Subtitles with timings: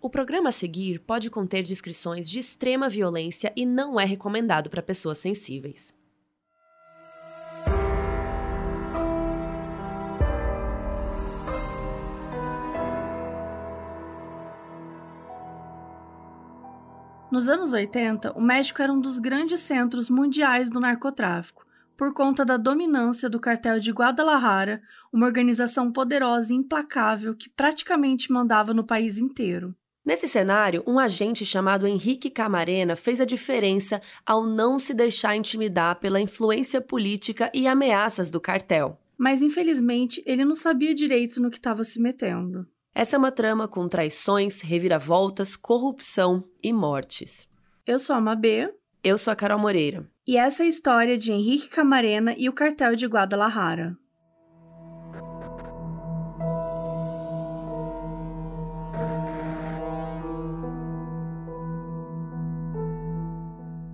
[0.00, 4.80] O programa a seguir pode conter descrições de extrema violência e não é recomendado para
[4.80, 5.92] pessoas sensíveis.
[17.28, 22.44] Nos anos 80, o México era um dos grandes centros mundiais do narcotráfico, por conta
[22.44, 24.80] da dominância do cartel de Guadalajara,
[25.12, 29.74] uma organização poderosa e implacável que praticamente mandava no país inteiro.
[30.08, 35.96] Nesse cenário, um agente chamado Henrique Camarena fez a diferença ao não se deixar intimidar
[35.96, 38.98] pela influência política e ameaças do cartel.
[39.18, 42.66] Mas infelizmente ele não sabia direito no que estava se metendo.
[42.94, 47.46] Essa é uma trama com traições, reviravoltas, corrupção e mortes.
[47.86, 48.72] Eu sou a Mabê.
[49.04, 50.08] Eu sou a Carol Moreira.
[50.26, 53.94] E essa é a história de Henrique Camarena e o cartel de Guadalajara.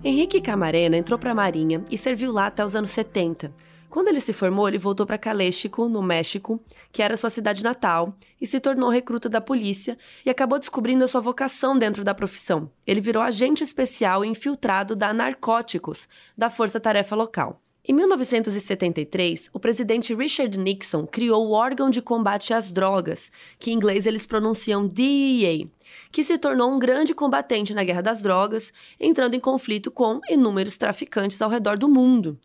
[0.07, 3.51] Henrique Camarena entrou para a Marinha e serviu lá até os anos 70.
[3.89, 8.15] Quando ele se formou, ele voltou para Caléxico, no México, que era sua cidade natal,
[8.39, 12.69] e se tornou recruta da polícia e acabou descobrindo a sua vocação dentro da profissão.
[12.85, 17.59] Ele virou agente especial infiltrado da Narcóticos, da Força Tarefa Local.
[17.87, 23.75] Em 1973, o presidente Richard Nixon criou o órgão de combate às drogas, que em
[23.75, 25.67] inglês eles pronunciam DEA,
[26.11, 30.77] que se tornou um grande combatente na guerra das drogas, entrando em conflito com inúmeros
[30.77, 32.39] traficantes ao redor do mundo.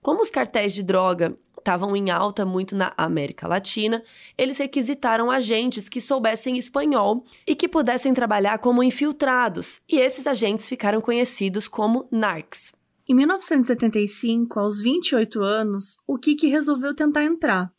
[0.00, 4.02] Como os cartéis de droga estavam em alta muito na América Latina,
[4.38, 10.66] eles requisitaram agentes que soubessem espanhol e que pudessem trabalhar como infiltrados, e esses agentes
[10.70, 12.75] ficaram conhecidos como NARCs.
[13.08, 17.70] Em 1975, aos 28 anos, o Kiki resolveu tentar entrar.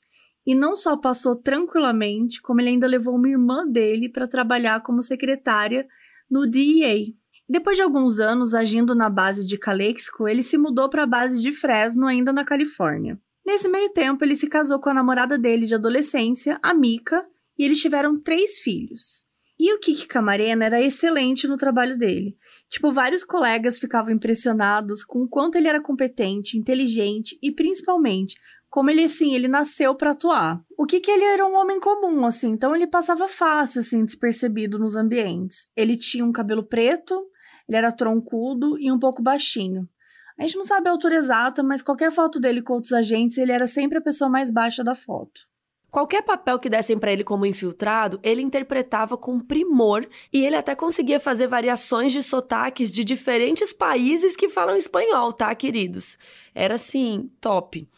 [0.46, 5.02] E não só passou tranquilamente, como ele ainda levou uma irmã dele para trabalhar como
[5.02, 5.86] secretária
[6.32, 7.14] no DEA.
[7.50, 11.42] Depois de alguns anos agindo na base de Calexico, ele se mudou para a base
[11.42, 13.20] de Fresno, ainda na Califórnia.
[13.46, 17.26] Nesse meio tempo, ele se casou com a namorada dele de adolescência, a Mika,
[17.60, 19.26] e eles tiveram três filhos.
[19.60, 22.38] E o Kiki Camarena era excelente no trabalho dele.
[22.70, 28.36] Tipo, vários colegas ficavam impressionados com o quanto ele era competente, inteligente e principalmente
[28.70, 30.62] como ele assim, ele nasceu para atuar.
[30.78, 34.78] O que que ele era um homem comum assim, então ele passava fácil assim despercebido
[34.78, 35.70] nos ambientes.
[35.76, 37.26] Ele tinha um cabelo preto,
[37.68, 39.88] ele era troncudo e um pouco baixinho.
[40.38, 43.52] A gente não sabe a altura exata, mas qualquer foto dele com outros agentes, ele
[43.52, 45.48] era sempre a pessoa mais baixa da foto.
[45.98, 50.76] Qualquer papel que dessem para ele como infiltrado, ele interpretava com primor e ele até
[50.76, 56.16] conseguia fazer variações de sotaques de diferentes países que falam espanhol, tá, queridos?
[56.54, 57.90] Era assim, top.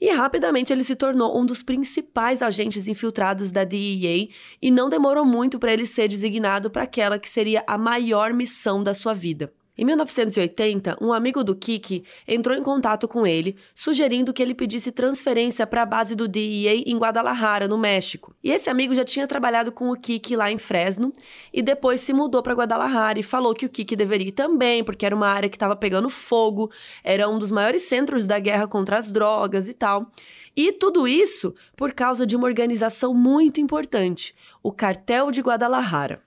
[0.00, 4.28] E rapidamente ele se tornou um dos principais agentes infiltrados da DEA
[4.62, 8.84] e não demorou muito para ele ser designado para aquela que seria a maior missão
[8.84, 9.52] da sua vida.
[9.80, 14.90] Em 1980, um amigo do Kiki entrou em contato com ele, sugerindo que ele pedisse
[14.90, 18.34] transferência para a base do DEA em Guadalajara, no México.
[18.42, 21.12] E esse amigo já tinha trabalhado com o Kiki lá em Fresno
[21.52, 25.06] e depois se mudou para Guadalajara e falou que o Kiki deveria ir também, porque
[25.06, 26.72] era uma área que estava pegando fogo,
[27.04, 30.10] era um dos maiores centros da guerra contra as drogas e tal.
[30.56, 36.26] E tudo isso por causa de uma organização muito importante, o Cartel de Guadalajara.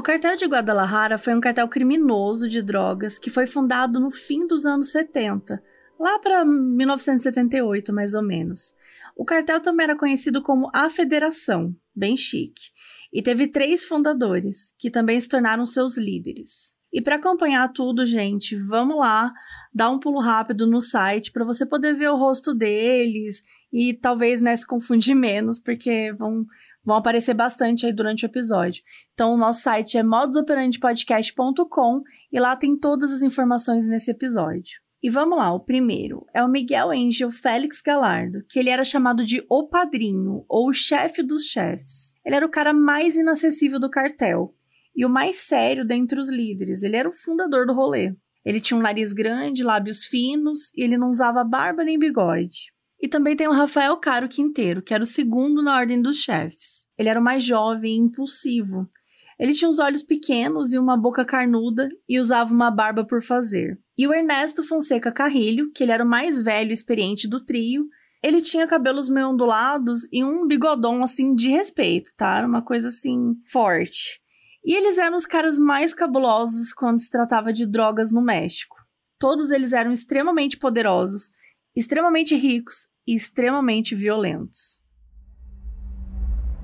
[0.00, 4.46] O cartel de Guadalajara foi um cartel criminoso de drogas que foi fundado no fim
[4.46, 5.62] dos anos 70,
[5.98, 8.74] lá para 1978 mais ou menos.
[9.14, 12.70] O cartel também era conhecido como a Federação, bem chique,
[13.12, 16.74] e teve três fundadores, que também se tornaram seus líderes.
[16.90, 19.30] E para acompanhar tudo, gente, vamos lá,
[19.70, 24.40] dar um pulo rápido no site para você poder ver o rosto deles e talvez
[24.40, 26.46] né, se confundir menos, porque vão
[26.84, 28.82] vão aparecer bastante aí durante o episódio.
[29.14, 32.02] Então, o nosso site é modusoperandipodcast.com
[32.32, 34.80] e lá tem todas as informações nesse episódio.
[35.02, 39.24] E vamos lá, o primeiro é o Miguel Angel Félix Galardo, que ele era chamado
[39.24, 42.12] de O Padrinho, ou o chefe dos chefes.
[42.24, 44.54] Ele era o cara mais inacessível do cartel
[44.94, 46.82] e o mais sério dentre os líderes.
[46.82, 48.14] Ele era o fundador do rolê.
[48.44, 52.70] Ele tinha um nariz grande, lábios finos e ele não usava barba nem bigode.
[53.00, 56.86] E também tem o Rafael Caro Quinteiro, que era o segundo na ordem dos chefes.
[56.98, 58.90] Ele era o mais jovem e impulsivo.
[59.38, 63.80] Ele tinha os olhos pequenos e uma boca carnuda e usava uma barba por fazer.
[63.96, 67.86] E o Ernesto Fonseca Carrilho, que ele era o mais velho e experiente do trio,
[68.22, 72.36] ele tinha cabelos meio ondulados e um bigodão assim de respeito, tá?
[72.36, 74.20] Era uma coisa assim forte.
[74.62, 78.76] E eles eram os caras mais cabulosos quando se tratava de drogas no México.
[79.18, 81.30] Todos eles eram extremamente poderosos,
[81.74, 84.80] extremamente ricos e extremamente violentos.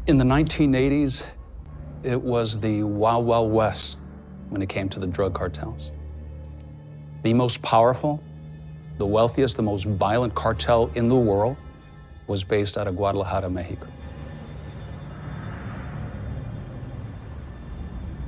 [0.07, 1.25] In the 1980s,
[2.03, 3.99] it was the Wild Wild West
[4.51, 5.91] when it came to the drug cartels.
[7.23, 8.23] The most powerful,
[8.99, 11.57] the wealthiest, the most violent cartel in the world
[12.29, 13.89] was based out of Guadalajara, Mexico.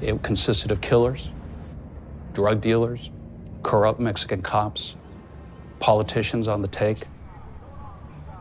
[0.01, 1.31] It consisted of killers,
[2.33, 3.11] drug dealers,
[3.63, 4.97] corrupt Mexican cops,
[5.81, 7.07] politicians on the take.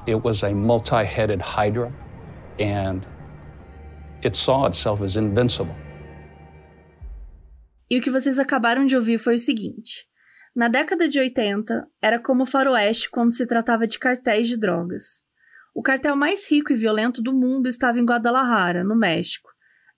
[0.07, 1.91] It was a multi headed hydra,
[2.57, 3.05] and
[4.23, 5.75] it saw itself as invincible.
[7.89, 10.07] E o que vocês acabaram de ouvir foi o seguinte:
[10.55, 15.23] na década de 80, era como o faroeste quando se tratava de cartéis de drogas.
[15.75, 19.49] O cartel mais rico e violento do mundo estava em Guadalajara, no México.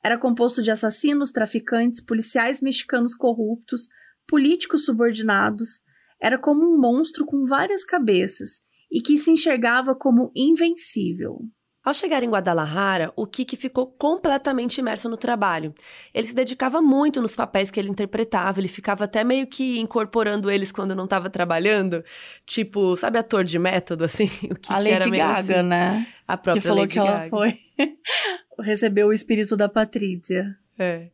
[0.03, 3.89] Era composto de assassinos, traficantes, policiais mexicanos corruptos,
[4.27, 5.81] políticos subordinados,
[6.19, 11.39] era como um monstro com várias cabeças e que se enxergava como invencível.
[11.83, 15.73] Ao chegar em Guadalajara, o Kiki ficou completamente imerso no trabalho.
[16.13, 20.51] Ele se dedicava muito nos papéis que ele interpretava, ele ficava até meio que incorporando
[20.51, 22.03] eles quando não estava trabalhando.
[22.45, 24.25] Tipo, sabe ator de método, assim?
[24.51, 25.67] O Kiki a Lady era meio Gaga, assim.
[25.67, 26.07] né?
[26.27, 27.11] A própria que falou Lady que Gaga.
[27.11, 27.59] ela foi...
[28.61, 30.57] recebeu o espírito da Patrícia.
[30.77, 31.07] É.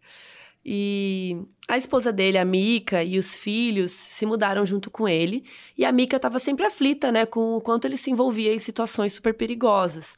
[0.66, 5.44] E a esposa dele, a Mika, e os filhos se mudaram junto com ele.
[5.78, 9.14] E a Mika estava sempre aflita, né, com o quanto ele se envolvia em situações
[9.14, 10.16] super perigosas.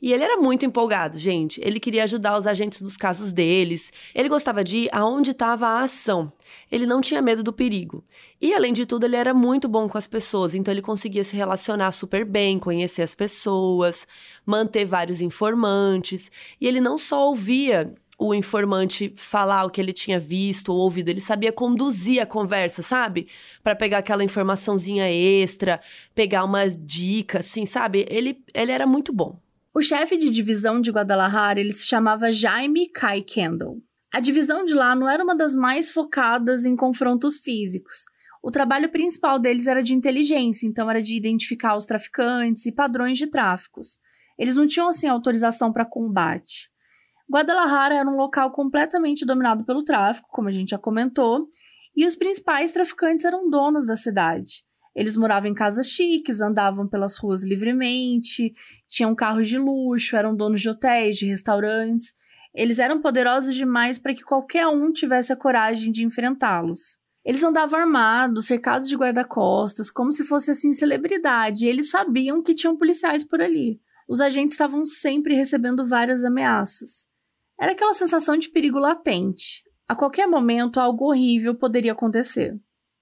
[0.00, 1.58] E ele era muito empolgado, gente.
[1.64, 3.90] Ele queria ajudar os agentes dos casos deles.
[4.14, 6.30] Ele gostava de ir aonde estava a ação.
[6.70, 8.04] Ele não tinha medo do perigo.
[8.38, 10.54] E, além de tudo, ele era muito bom com as pessoas.
[10.54, 14.06] Então, ele conseguia se relacionar super bem, conhecer as pessoas,
[14.44, 16.30] manter vários informantes.
[16.60, 21.08] E ele não só ouvia o informante falar o que ele tinha visto ou ouvido,
[21.08, 23.28] ele sabia conduzir a conversa, sabe?
[23.62, 25.80] Para pegar aquela informaçãozinha extra,
[26.14, 28.06] pegar uma dica, assim, sabe?
[28.08, 29.38] Ele, ele era muito bom.
[29.74, 33.82] O chefe de divisão de Guadalajara, ele se chamava Jaime Kai Kendall.
[34.10, 38.06] A divisão de lá não era uma das mais focadas em confrontos físicos.
[38.42, 43.18] O trabalho principal deles era de inteligência, então era de identificar os traficantes e padrões
[43.18, 43.98] de tráficos.
[44.38, 46.70] Eles não tinham assim autorização para combate.
[47.28, 51.48] Guadalajara era um local completamente dominado pelo tráfico, como a gente já comentou,
[51.96, 54.64] e os principais traficantes eram donos da cidade.
[54.94, 58.54] Eles moravam em casas chiques, andavam pelas ruas livremente,
[58.88, 62.14] tinham carros de luxo, eram donos de hotéis, de restaurantes.
[62.54, 66.98] Eles eram poderosos demais para que qualquer um tivesse a coragem de enfrentá-los.
[67.24, 72.76] Eles andavam armados, cercados de guarda-costas, como se fosse assim celebridade, eles sabiam que tinham
[72.76, 73.80] policiais por ali.
[74.08, 77.06] Os agentes estavam sempre recebendo várias ameaças.
[77.58, 79.64] Era aquela sensação de perigo latente.
[79.88, 82.58] A qualquer momento, algo horrível poderia acontecer.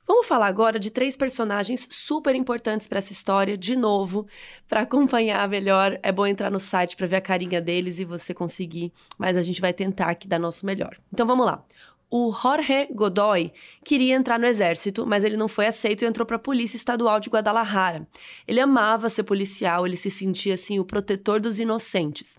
[0.06, 4.27] Vamos falar agora de três personagens super importantes para essa história, de novo.
[4.69, 8.35] Para acompanhar melhor, é bom entrar no site para ver a carinha deles e você
[8.35, 10.95] conseguir, mas a gente vai tentar aqui dar nosso melhor.
[11.11, 11.65] Então vamos lá.
[12.11, 13.50] O Jorge Godoy
[13.83, 17.19] queria entrar no exército, mas ele não foi aceito e entrou para a Polícia Estadual
[17.19, 18.07] de Guadalajara.
[18.47, 22.39] Ele amava ser policial, ele se sentia assim o protetor dos inocentes.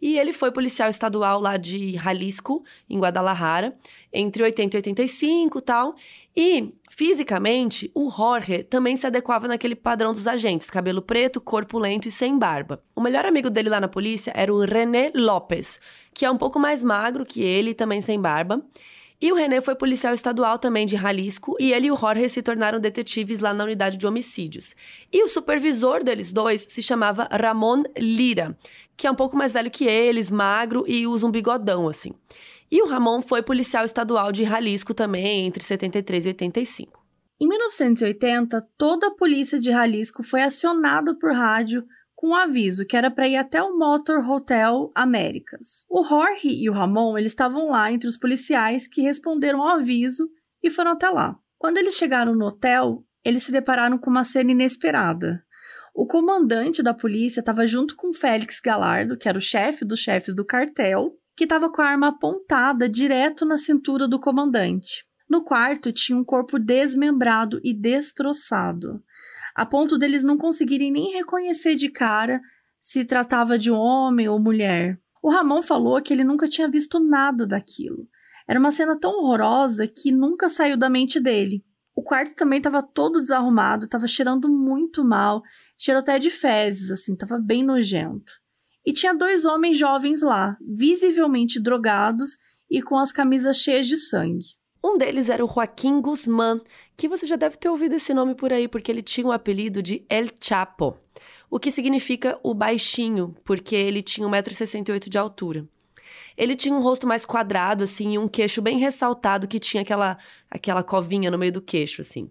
[0.00, 3.76] E ele foi policial estadual lá de Jalisco, em Guadalajara,
[4.12, 5.94] entre 80 e 85 e tal.
[6.36, 12.08] E, fisicamente, o Jorge também se adequava naquele padrão dos agentes: cabelo preto, corpo lento
[12.08, 12.82] e sem barba.
[12.94, 15.80] O melhor amigo dele lá na polícia era o René Lopes,
[16.12, 18.62] que é um pouco mais magro que ele e também sem barba.
[19.20, 22.42] E o René foi policial estadual também de Jalisco, e ele e o Jorge se
[22.42, 24.76] tornaram detetives lá na unidade de homicídios.
[25.10, 28.56] E o supervisor deles dois se chamava Ramon Lira,
[28.96, 32.12] que é um pouco mais velho que eles, magro e usa um bigodão assim.
[32.70, 37.06] E o Ramon foi policial estadual de Jalisco também, entre 73 e 85.
[37.40, 42.96] Em 1980, toda a polícia de Jalisco foi acionada por rádio com um aviso que
[42.96, 45.84] era para ir até o Motor Hotel Américas.
[45.88, 50.28] O Jorge e o Ramon eles estavam lá entre os policiais que responderam ao aviso
[50.62, 51.38] e foram até lá.
[51.58, 55.44] Quando eles chegaram no hotel, eles se depararam com uma cena inesperada.
[55.94, 60.34] O comandante da polícia estava junto com Félix Galardo, que era o chefe dos chefes
[60.34, 65.04] do cartel, que estava com a arma apontada direto na cintura do comandante.
[65.28, 69.02] No quarto tinha um corpo desmembrado e destroçado
[69.56, 72.42] a ponto deles não conseguirem nem reconhecer de cara
[72.78, 75.00] se tratava de homem ou mulher.
[75.22, 78.06] O Ramon falou que ele nunca tinha visto nada daquilo.
[78.46, 81.64] Era uma cena tão horrorosa que nunca saiu da mente dele.
[81.94, 85.42] O quarto também estava todo desarrumado, estava cheirando muito mal,
[85.78, 88.34] cheiro até de fezes, assim, estava bem nojento.
[88.84, 92.32] E tinha dois homens jovens lá, visivelmente drogados
[92.70, 94.55] e com as camisas cheias de sangue.
[94.86, 96.60] Um deles era o Joaquim Guzmán,
[96.96, 99.82] que você já deve ter ouvido esse nome por aí, porque ele tinha o apelido
[99.82, 100.96] de El Chapo,
[101.50, 105.66] o que significa o baixinho, porque ele tinha 1,68m de altura.
[106.36, 110.16] Ele tinha um rosto mais quadrado, assim, e um queixo bem ressaltado que tinha aquela,
[110.48, 112.30] aquela covinha no meio do queixo, assim.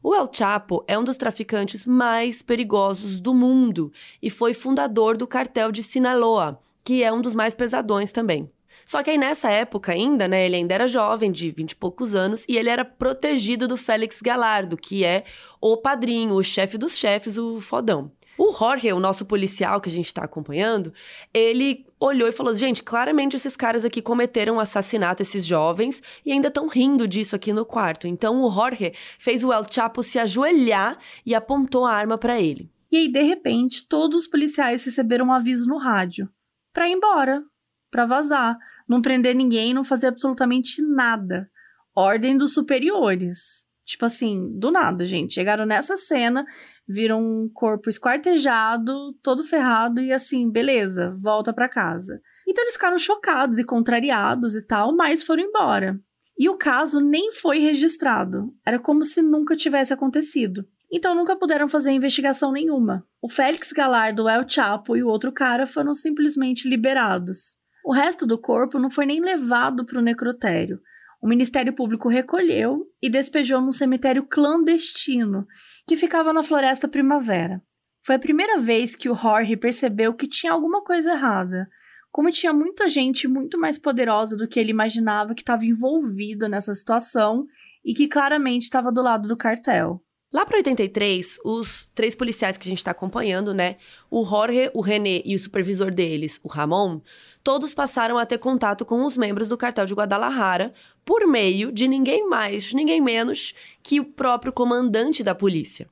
[0.00, 5.26] O El Chapo é um dos traficantes mais perigosos do mundo e foi fundador do
[5.26, 8.48] cartel de Sinaloa, que é um dos mais pesadões também.
[8.88, 12.14] Só que aí nessa época ainda, né, ele ainda era jovem, de vinte e poucos
[12.14, 15.24] anos, e ele era protegido do Félix Galardo, que é
[15.60, 18.10] o padrinho, o chefe dos chefes, o fodão.
[18.38, 20.90] O Jorge, o nosso policial que a gente está acompanhando,
[21.34, 26.32] ele olhou e falou: gente, claramente esses caras aqui cometeram um assassinato, esses jovens, e
[26.32, 28.08] ainda estão rindo disso aqui no quarto.
[28.08, 32.70] Então o Jorge fez o El Chapo se ajoelhar e apontou a arma para ele.
[32.90, 36.26] E aí, de repente, todos os policiais receberam um aviso no rádio
[36.72, 37.42] para ir embora,
[37.90, 38.56] para vazar,
[38.88, 41.50] não prender ninguém, não fazer absolutamente nada.
[41.94, 43.66] Ordem dos superiores.
[43.84, 45.34] Tipo assim, do nada, gente.
[45.34, 46.44] Chegaram nessa cena,
[46.86, 52.20] viram um corpo esquartejado, todo ferrado e assim, beleza, volta para casa.
[52.46, 56.00] Então eles ficaram chocados e contrariados e tal, mas foram embora.
[56.38, 58.54] E o caso nem foi registrado.
[58.64, 60.64] Era como se nunca tivesse acontecido.
[60.90, 63.04] Então nunca puderam fazer investigação nenhuma.
[63.20, 67.57] O Félix Galardo, o El Chapo e o outro cara foram simplesmente liberados.
[67.88, 70.78] O resto do corpo não foi nem levado para o necrotério.
[71.22, 75.46] O Ministério Público recolheu e despejou num cemitério clandestino
[75.86, 77.62] que ficava na Floresta Primavera.
[78.04, 81.66] Foi a primeira vez que o Jorge percebeu que tinha alguma coisa errada.
[82.12, 86.74] Como tinha muita gente muito mais poderosa do que ele imaginava que estava envolvida nessa
[86.74, 87.46] situação
[87.82, 90.04] e que claramente estava do lado do cartel.
[90.30, 93.78] Lá para 83, os três policiais que a gente está acompanhando, né?
[94.10, 97.00] O Jorge, o René e o supervisor deles, o Ramon,
[97.48, 101.88] todos passaram a ter contato com os membros do cartel de Guadalajara por meio de
[101.88, 105.88] ninguém mais, ninguém menos que o próprio comandante da polícia.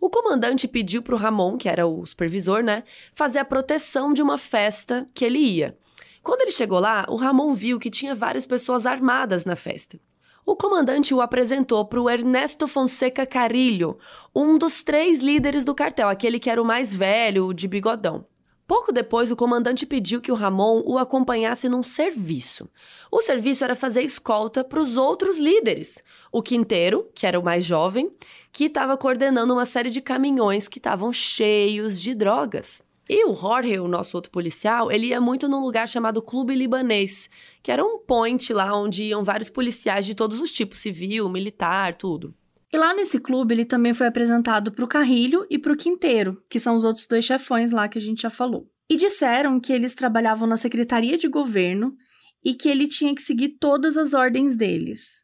[0.00, 2.84] O comandante pediu para o Ramon, que era o supervisor, né,
[3.16, 5.76] fazer a proteção de uma festa que ele ia.
[6.22, 9.98] Quando ele chegou lá, o Ramon viu que tinha várias pessoas armadas na festa.
[10.46, 13.98] O comandante o apresentou para o Ernesto Fonseca Carilho,
[14.32, 18.24] um dos três líderes do cartel, aquele que era o mais velho, de bigodão.
[18.66, 22.68] Pouco depois, o comandante pediu que o Ramon o acompanhasse num serviço.
[23.10, 26.02] O serviço era fazer escolta para os outros líderes.
[26.30, 28.10] O Quinteiro, que era o mais jovem,
[28.52, 32.82] que estava coordenando uma série de caminhões que estavam cheios de drogas.
[33.08, 37.28] E o Jorge, o nosso outro policial, ele ia muito num lugar chamado Clube Libanês,
[37.62, 41.94] que era um point lá onde iam vários policiais de todos os tipos, civil, militar,
[41.94, 42.32] tudo.
[42.72, 46.42] E lá nesse clube ele também foi apresentado para o Carrilho e para o Quinteiro,
[46.48, 48.70] que são os outros dois chefões lá que a gente já falou.
[48.88, 51.94] E disseram que eles trabalhavam na Secretaria de Governo
[52.42, 55.22] e que ele tinha que seguir todas as ordens deles.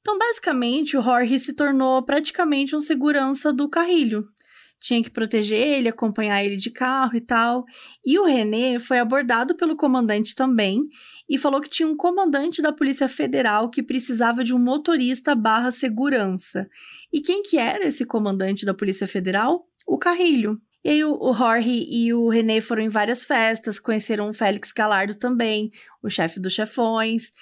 [0.00, 4.28] Então, basicamente, o Jorge se tornou praticamente um segurança do Carrilho,
[4.80, 7.64] tinha que proteger ele, acompanhar ele de carro e tal.
[8.04, 10.82] E o René foi abordado pelo comandante também
[11.28, 15.70] e falou que tinha um comandante da Polícia Federal que precisava de um motorista barra
[15.70, 16.68] segurança.
[17.12, 19.66] E quem que era esse comandante da Polícia Federal?
[19.86, 20.60] O Carrilho.
[20.84, 25.14] E aí o, Jorge e o René foram em várias festas, conheceram o Félix Galardo
[25.14, 25.70] também,
[26.02, 27.32] o chefe dos chefões.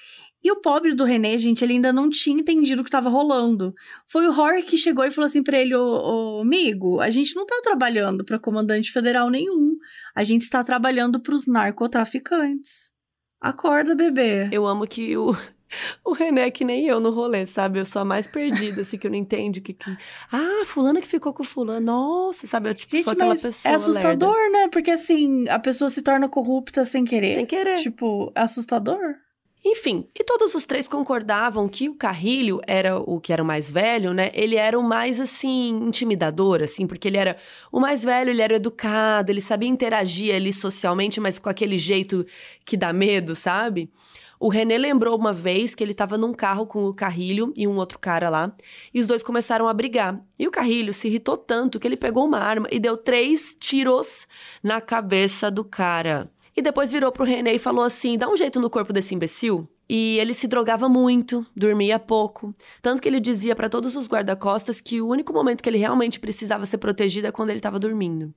[0.46, 3.74] E o pobre do René, gente, ele ainda não tinha entendido o que estava rolando.
[4.06, 7.34] Foi o Rory que chegou e falou assim para ele: ô, ô, amigo, a gente
[7.34, 9.76] não tá trabalhando para comandante federal nenhum.
[10.14, 12.92] A gente está trabalhando para os narcotraficantes.
[13.40, 14.48] Acorda, bebê.
[14.52, 15.32] Eu amo que o,
[16.06, 17.80] o René é que nem eu no rolê, sabe?
[17.80, 19.98] Eu sou a mais perdida, assim, que eu não entendo que, que...
[20.30, 21.84] Ah, fulana que ficou com fulano.
[21.84, 22.68] Nossa, sabe?
[22.70, 24.58] Eu, tipo, Gente, sou aquela pessoa É assustador, lerda.
[24.58, 24.68] né?
[24.68, 27.34] Porque, assim, a pessoa se torna corrupta sem querer.
[27.34, 27.78] Sem querer.
[27.78, 29.25] Tipo, é assustador.
[29.68, 33.68] Enfim, e todos os três concordavam que o Carrilho era o que era o mais
[33.68, 34.30] velho, né?
[34.32, 37.36] Ele era o mais, assim, intimidador, assim, porque ele era
[37.72, 42.24] o mais velho, ele era educado, ele sabia interagir ali socialmente, mas com aquele jeito
[42.64, 43.90] que dá medo, sabe?
[44.38, 47.74] O René lembrou uma vez que ele estava num carro com o Carrilho e um
[47.74, 48.54] outro cara lá,
[48.94, 50.24] e os dois começaram a brigar.
[50.38, 54.28] E o Carrilho se irritou tanto que ele pegou uma arma e deu três tiros
[54.62, 56.30] na cabeça do cara.
[56.56, 59.68] E depois virou pro René e falou assim: dá um jeito no corpo desse imbecil.
[59.88, 62.52] E ele se drogava muito, dormia pouco.
[62.82, 66.18] Tanto que ele dizia para todos os guarda-costas que o único momento que ele realmente
[66.18, 68.34] precisava ser protegido é quando ele estava dormindo.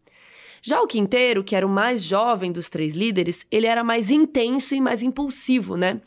[0.61, 4.75] Já o Quinteiro, que era o mais jovem dos três líderes, ele era mais intenso
[4.75, 6.01] e mais impulsivo, né?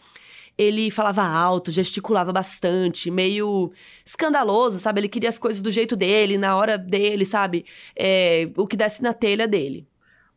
[0.57, 3.73] Ele falava alto, gesticulava bastante, meio
[4.05, 5.01] escandaloso, sabe?
[5.01, 7.65] Ele queria as coisas do jeito dele, na hora dele, sabe?
[7.97, 9.89] É, o que desse na telha dele.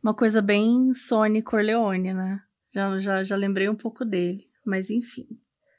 [0.06, 2.40] Uma coisa bem Sony Corleone, né?
[2.72, 5.26] Já, já, já lembrei um pouco dele, mas enfim.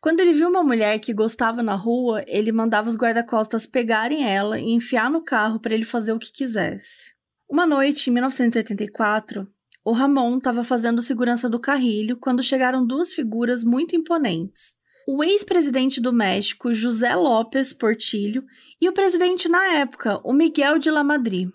[0.01, 4.59] Quando ele viu uma mulher que gostava na rua, ele mandava os guarda-costas pegarem ela
[4.59, 7.13] e enfiar no carro para ele fazer o que quisesse.
[7.49, 9.47] Uma noite, em 1984,
[9.85, 14.75] o Ramon estava fazendo segurança do carrilho quando chegaram duas figuras muito imponentes.
[15.07, 18.43] O ex-presidente do México, José López Portillo,
[18.81, 21.49] e o presidente na época, o Miguel de la Madrid.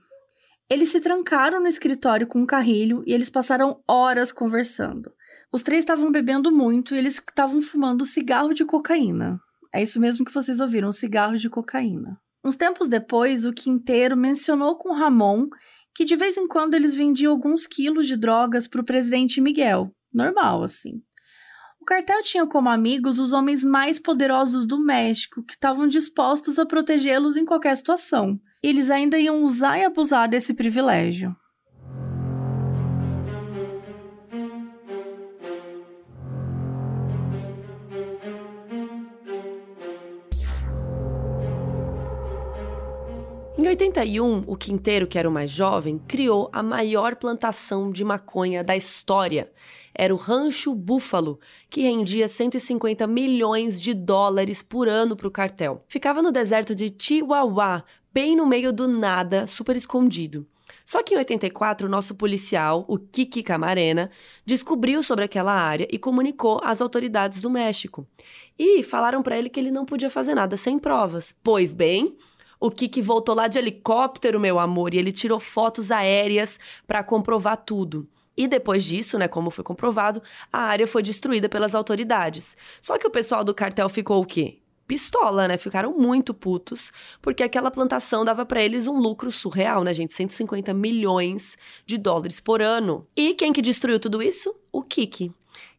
[0.71, 5.11] Eles se trancaram no escritório com o carrilho e eles passaram horas conversando.
[5.51, 9.37] Os três estavam bebendo muito e eles estavam fumando cigarro de cocaína.
[9.75, 12.17] É isso mesmo que vocês ouviram, cigarro de cocaína.
[12.41, 15.49] Uns tempos depois, o Quinteiro mencionou com Ramon
[15.93, 19.93] que de vez em quando eles vendiam alguns quilos de drogas para o presidente Miguel.
[20.13, 21.01] Normal, assim.
[21.81, 26.65] O cartel tinha como amigos os homens mais poderosos do México, que estavam dispostos a
[26.65, 28.39] protegê-los em qualquer situação.
[28.63, 31.35] Eles ainda iam usar e abusar desse privilégio.
[43.57, 48.63] Em 81, o Quinteiro, que era o mais jovem, criou a maior plantação de maconha
[48.63, 49.51] da história.
[49.93, 51.39] Era o Rancho Búfalo,
[51.69, 55.83] que rendia 150 milhões de dólares por ano para o cartel.
[55.87, 60.45] Ficava no deserto de Chihuahua, bem no meio do nada, super escondido.
[60.85, 64.09] Só que em 84, o nosso policial, o Kiki Camarena,
[64.45, 68.07] descobriu sobre aquela área e comunicou às autoridades do México.
[68.57, 71.35] E falaram para ele que ele não podia fazer nada sem provas.
[71.43, 72.17] Pois bem,
[72.59, 77.57] o Kiki voltou lá de helicóptero, meu amor, e ele tirou fotos aéreas para comprovar
[77.57, 78.07] tudo.
[78.35, 82.55] E depois disso, né, como foi comprovado, a área foi destruída pelas autoridades.
[82.81, 84.60] Só que o pessoal do cartel ficou o quê?
[84.91, 85.57] Pistola, né?
[85.57, 90.13] Ficaram muito putos, porque aquela plantação dava para eles um lucro surreal, né, gente?
[90.13, 93.07] 150 milhões de dólares por ano.
[93.15, 94.53] E quem que destruiu tudo isso?
[94.69, 95.31] O Kiki.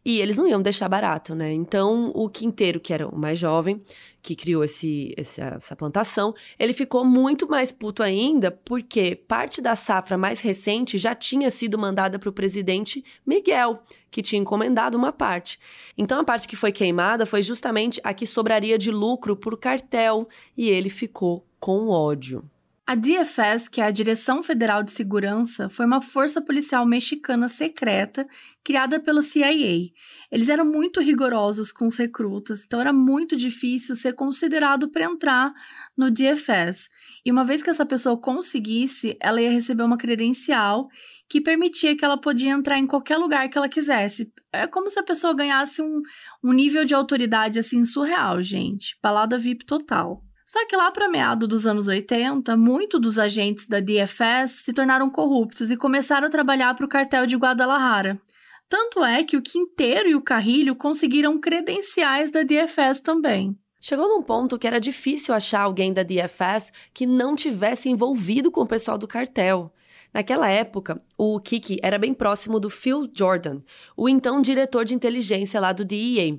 [0.02, 1.52] E eles não iam deixar barato, né?
[1.52, 3.82] Então, o Quinteiro, que era o mais jovem,
[4.22, 10.16] que criou esse, essa plantação, ele ficou muito mais puto ainda, porque parte da safra
[10.16, 15.58] mais recente já tinha sido mandada para o presidente Miguel, que tinha encomendado uma parte.
[15.98, 20.28] Então, a parte que foi queimada foi justamente a que sobraria de lucro por cartel,
[20.56, 22.48] e ele ficou com ódio.
[22.84, 28.26] A DFS, que é a Direção Federal de Segurança, foi uma força policial mexicana secreta
[28.64, 29.88] criada pela CIA.
[30.30, 35.54] Eles eram muito rigorosos com os recrutas, então era muito difícil ser considerado para entrar
[35.96, 36.90] no DFS.
[37.24, 40.88] E uma vez que essa pessoa conseguisse, ela ia receber uma credencial
[41.32, 44.30] que permitia que ela podia entrar em qualquer lugar que ela quisesse.
[44.52, 46.02] É como se a pessoa ganhasse um,
[46.44, 48.98] um nível de autoridade assim surreal, gente.
[49.02, 50.22] Balada VIP total.
[50.44, 55.08] Só que lá para meado dos anos 80, muitos dos agentes da DFS se tornaram
[55.08, 58.20] corruptos e começaram a trabalhar para o cartel de Guadalajara.
[58.68, 63.56] Tanto é que o Quinteiro e o Carrilho conseguiram credenciais da DFS também.
[63.80, 68.60] Chegou num ponto que era difícil achar alguém da DFS que não tivesse envolvido com
[68.60, 69.72] o pessoal do cartel.
[70.12, 73.58] Naquela época, o Kiki era bem próximo do Phil Jordan,
[73.96, 76.38] o então diretor de inteligência lá do DEA.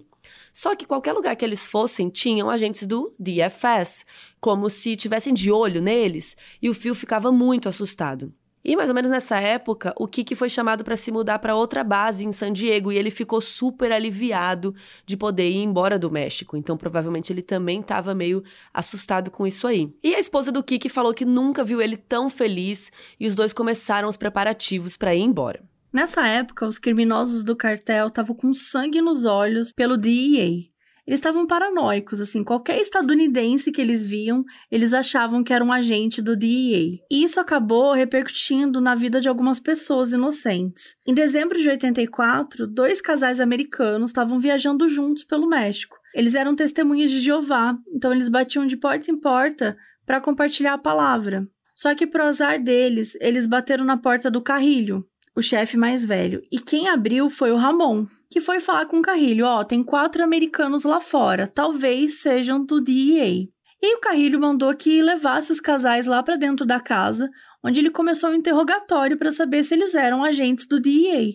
[0.54, 4.06] Só que qualquer lugar que eles fossem tinham agentes do DFS,
[4.40, 8.32] como se tivessem de olho neles, e o Phil ficava muito assustado.
[8.64, 11.84] E mais ou menos nessa época, o Kiki foi chamado para se mudar para outra
[11.84, 14.74] base em San Diego e ele ficou super aliviado
[15.06, 16.56] de poder ir embora do México.
[16.56, 19.94] Então, provavelmente ele também estava meio assustado com isso aí.
[20.02, 23.52] E a esposa do Kiki falou que nunca viu ele tão feliz e os dois
[23.52, 25.62] começaram os preparativos para ir embora.
[25.92, 30.73] Nessa época, os criminosos do cartel estavam com sangue nos olhos pelo DEA.
[31.06, 36.22] Eles estavam paranoicos, assim, qualquer estadunidense que eles viam, eles achavam que era um agente
[36.22, 37.00] do DEA.
[37.12, 40.96] E isso acabou repercutindo na vida de algumas pessoas inocentes.
[41.06, 45.98] Em dezembro de 84, dois casais americanos estavam viajando juntos pelo México.
[46.16, 50.78] Eles eram testemunhas de Jeová, então eles batiam de porta em porta para compartilhar a
[50.78, 51.48] palavra.
[51.76, 56.42] Só que, pro azar deles, eles bateram na porta do Carrilho, o chefe mais velho.
[56.52, 59.84] E quem abriu foi o Ramon, que foi falar com o Carrilho: Ó, oh, tem
[59.84, 63.48] quatro americanos lá fora, talvez sejam do DEA.
[63.80, 67.30] E o Carrilho mandou que levasse os casais lá para dentro da casa,
[67.64, 71.34] onde ele começou um interrogatório para saber se eles eram agentes do DEA.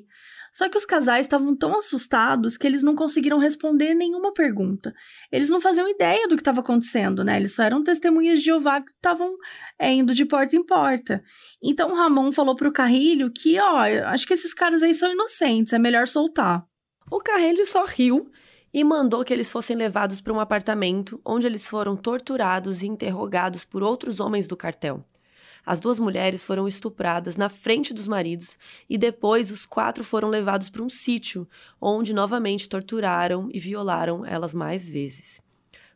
[0.52, 4.92] Só que os casais estavam tão assustados que eles não conseguiram responder nenhuma pergunta.
[5.30, 7.36] Eles não faziam ideia do que estava acontecendo, né?
[7.36, 9.36] Eles só eram testemunhas de Jeová que estavam
[9.78, 11.22] é, indo de porta em porta.
[11.62, 15.78] Então Ramon falou pro Carrilho que, ó, acho que esses caras aí são inocentes, é
[15.78, 16.66] melhor soltar.
[17.10, 18.30] O Carrilho só riu
[18.72, 23.64] e mandou que eles fossem levados para um apartamento onde eles foram torturados e interrogados
[23.64, 25.02] por outros homens do cartel.
[25.64, 30.68] As duas mulheres foram estupradas na frente dos maridos e depois os quatro foram levados
[30.70, 31.48] para um sítio,
[31.80, 35.42] onde novamente torturaram e violaram elas mais vezes.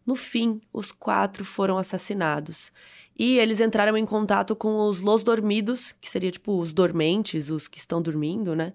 [0.05, 2.73] No fim, os quatro foram assassinados.
[3.19, 7.69] E eles entraram em contato com os Los Dormidos, que seria tipo os dormentes, os
[7.69, 8.73] que estão dormindo, né?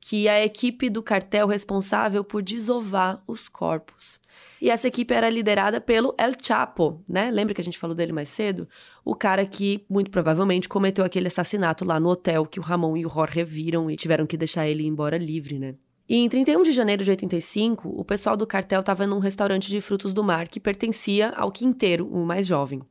[0.00, 4.20] Que a equipe do cartel responsável por desovar os corpos.
[4.60, 7.30] E essa equipe era liderada pelo El Chapo, né?
[7.30, 8.68] Lembra que a gente falou dele mais cedo?
[9.04, 13.04] O cara que, muito provavelmente, cometeu aquele assassinato lá no hotel que o Ramon e
[13.04, 15.74] o Jorge viram e tiveram que deixar ele embora livre, né?
[16.08, 19.80] E em 31 de janeiro de 85, o pessoal do cartel estava num restaurante de
[19.80, 22.82] frutos do mar que pertencia ao Quinteiro, o mais jovem.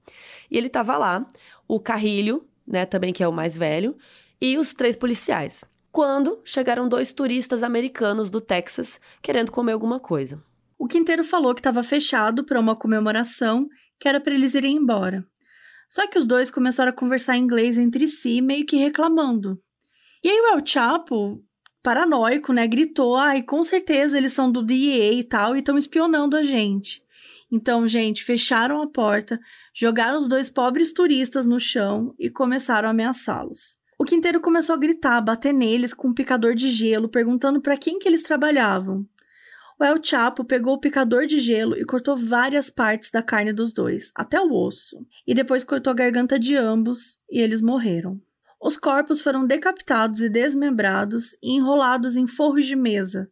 [0.50, 1.26] E ele estava lá,
[1.68, 3.96] o Carrilho, né, também que é o mais velho,
[4.42, 5.64] e os três policiais.
[5.94, 10.44] Quando chegaram dois turistas americanos do Texas querendo comer alguma coisa.
[10.76, 15.24] O quinteiro falou que estava fechado para uma comemoração, que era para eles irem embora.
[15.88, 19.62] Só que os dois começaram a conversar em inglês entre si, meio que reclamando.
[20.24, 21.46] E aí o El Chapo,
[21.84, 26.36] paranoico, né, gritou: "Ai, com certeza eles são do DEA e tal e estão espionando
[26.36, 27.04] a gente".
[27.52, 29.40] Então, gente, fecharam a porta,
[29.76, 33.78] jogaram os dois pobres turistas no chão e começaram a ameaçá-los.
[34.04, 37.98] O quinteiro começou a gritar, bater neles com um picador de gelo, perguntando para quem
[37.98, 39.08] que eles trabalhavam.
[39.80, 43.72] O El Chapo pegou o picador de gelo e cortou várias partes da carne dos
[43.72, 48.20] dois, até o osso, e depois cortou a garganta de ambos e eles morreram.
[48.62, 53.32] Os corpos foram decapitados e desmembrados e enrolados em forros de mesa.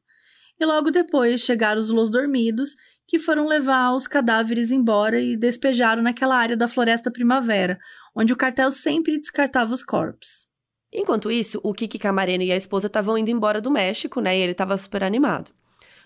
[0.58, 6.02] E logo depois chegaram os Los Dormidos, que foram levar os cadáveres embora e despejaram
[6.02, 7.78] naquela área da Floresta Primavera,
[8.16, 10.50] onde o cartel sempre descartava os corpos.
[10.94, 14.38] Enquanto isso, o Kiki Camarena e a esposa estavam indo embora do México, né?
[14.38, 15.52] E ele estava super animado.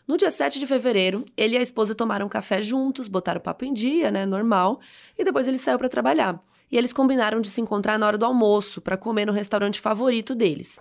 [0.08, 3.74] No dia 7 de fevereiro, ele e a esposa tomaram café juntos, botaram papo em
[3.74, 4.80] dia, né, normal,
[5.17, 6.39] e depois ele saiu para trabalhar.
[6.71, 10.36] E eles combinaram de se encontrar na hora do almoço para comer no restaurante favorito
[10.36, 10.80] deles.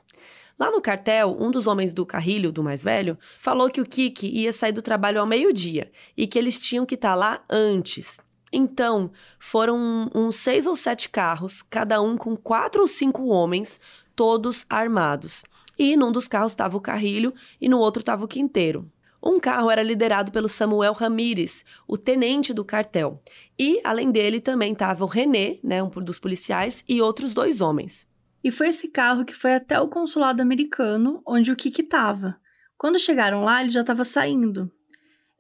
[0.59, 4.29] Lá no cartel, um dos homens do carrilho, do mais velho, falou que o Kiki
[4.29, 8.21] ia sair do trabalho ao meio-dia e que eles tinham que estar tá lá antes.
[8.57, 13.81] Então, foram uns seis ou sete carros, cada um com quatro ou cinco homens,
[14.15, 15.45] todos armados.
[15.77, 18.89] E num dos carros estava o carrilho e no outro estava o quinteiro.
[19.21, 23.21] Um carro era liderado pelo Samuel Ramírez, o tenente do cartel.
[23.59, 28.07] E, além dele, também estava o René, né, um dos policiais, e outros dois homens.
[28.45, 32.37] E foi esse carro que foi até o consulado americano, onde o Kiki estava.
[32.79, 34.71] Quando chegaram lá, ele já estava saindo.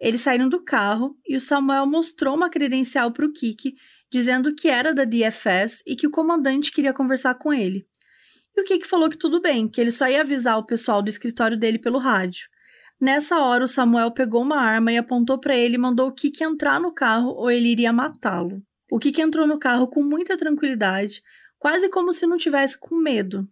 [0.00, 3.74] Eles saíram do carro e o Samuel mostrou uma credencial para o Kiki,
[4.10, 7.86] dizendo que era da DFS e que o comandante queria conversar com ele.
[8.56, 11.08] E o Kiki falou que tudo bem, que ele só ia avisar o pessoal do
[11.08, 12.48] escritório dele pelo rádio.
[13.00, 16.44] Nessa hora, o Samuel pegou uma arma e apontou para ele e mandou o Kiki
[16.44, 18.62] entrar no carro ou ele iria matá-lo.
[18.90, 21.20] O Kiki entrou no carro com muita tranquilidade,
[21.58, 23.48] quase como se não tivesse com medo.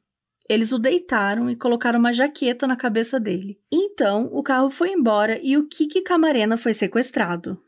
[0.48, 3.58] Eles o deitaram e colocaram uma jaqueta na cabeça dele.
[3.70, 7.58] Então, o carro foi embora e o Kiki Camarena foi sequestrado.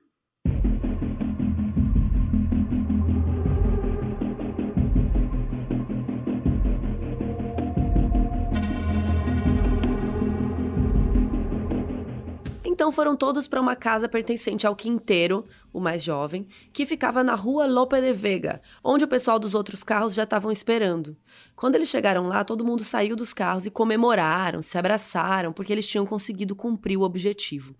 [12.74, 17.36] Então foram todos para uma casa pertencente ao Quinteiro, o mais jovem, que ficava na
[17.36, 21.16] rua Lope de Vega, onde o pessoal dos outros carros já estavam esperando.
[21.54, 25.86] Quando eles chegaram lá, todo mundo saiu dos carros e comemoraram, se abraçaram, porque eles
[25.86, 27.76] tinham conseguido cumprir o objetivo.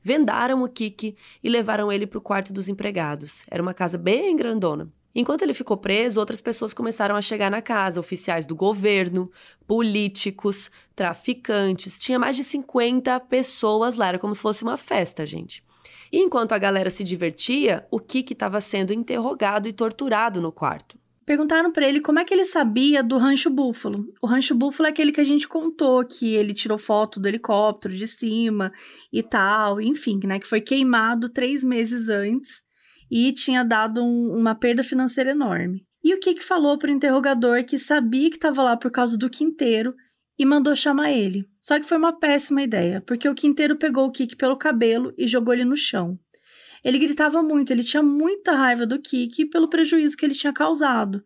[0.00, 3.44] Vendaram o Kiki e levaram ele para o quarto dos empregados.
[3.50, 4.88] Era uma casa bem grandona.
[5.18, 9.32] Enquanto ele ficou preso, outras pessoas começaram a chegar na casa, oficiais do governo,
[9.66, 11.98] políticos, traficantes.
[11.98, 15.64] Tinha mais de 50 pessoas lá, era como se fosse uma festa, gente.
[16.12, 20.98] E enquanto a galera se divertia, o Kiki estava sendo interrogado e torturado no quarto.
[21.24, 24.06] Perguntaram para ele como é que ele sabia do Rancho Búfalo.
[24.20, 27.94] O Rancho Búfalo é aquele que a gente contou, que ele tirou foto do helicóptero
[27.94, 28.70] de cima
[29.10, 30.38] e tal, enfim, né?
[30.38, 32.65] Que foi queimado três meses antes
[33.10, 35.86] e tinha dado um, uma perda financeira enorme.
[36.02, 39.30] E o Kik falou para o interrogador que sabia que estava lá por causa do
[39.30, 39.94] Quinteiro
[40.38, 41.48] e mandou chamar ele.
[41.60, 45.26] Só que foi uma péssima ideia, porque o Quinteiro pegou o Kik pelo cabelo e
[45.26, 46.18] jogou ele no chão.
[46.84, 51.22] Ele gritava muito, ele tinha muita raiva do Kik pelo prejuízo que ele tinha causado.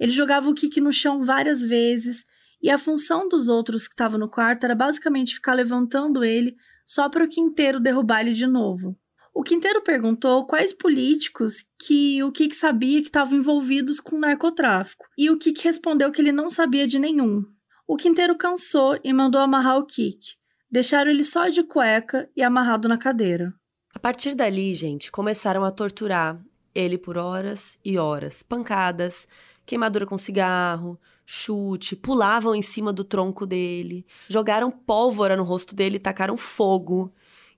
[0.00, 2.24] Ele jogava o Kik no chão várias vezes
[2.62, 6.56] e a função dos outros que estavam no quarto era basicamente ficar levantando ele
[6.86, 8.98] só para o Quinteiro derrubar ele de novo.
[9.34, 15.28] O Quinteiro perguntou quais políticos que o Kik sabia que estavam envolvidos com narcotráfico, e
[15.28, 17.42] o Kik respondeu que ele não sabia de nenhum.
[17.84, 20.36] O Quinteiro cansou e mandou amarrar o Kik.
[20.70, 23.52] Deixaram ele só de cueca e amarrado na cadeira.
[23.92, 26.40] A partir dali, gente, começaram a torturar
[26.72, 28.40] Ele por horas e horas.
[28.40, 29.26] Pancadas,
[29.66, 35.98] queimadura com cigarro, chute, pulavam em cima do tronco dele, jogaram pólvora no rosto dele,
[35.98, 37.12] tacaram fogo,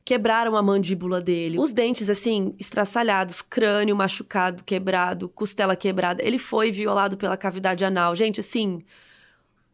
[0.07, 6.23] quebraram a mandíbula dele, os dentes assim estraçalhados, crânio machucado, quebrado, costela quebrada.
[6.23, 8.15] Ele foi violado pela cavidade anal.
[8.15, 8.85] Gente, assim,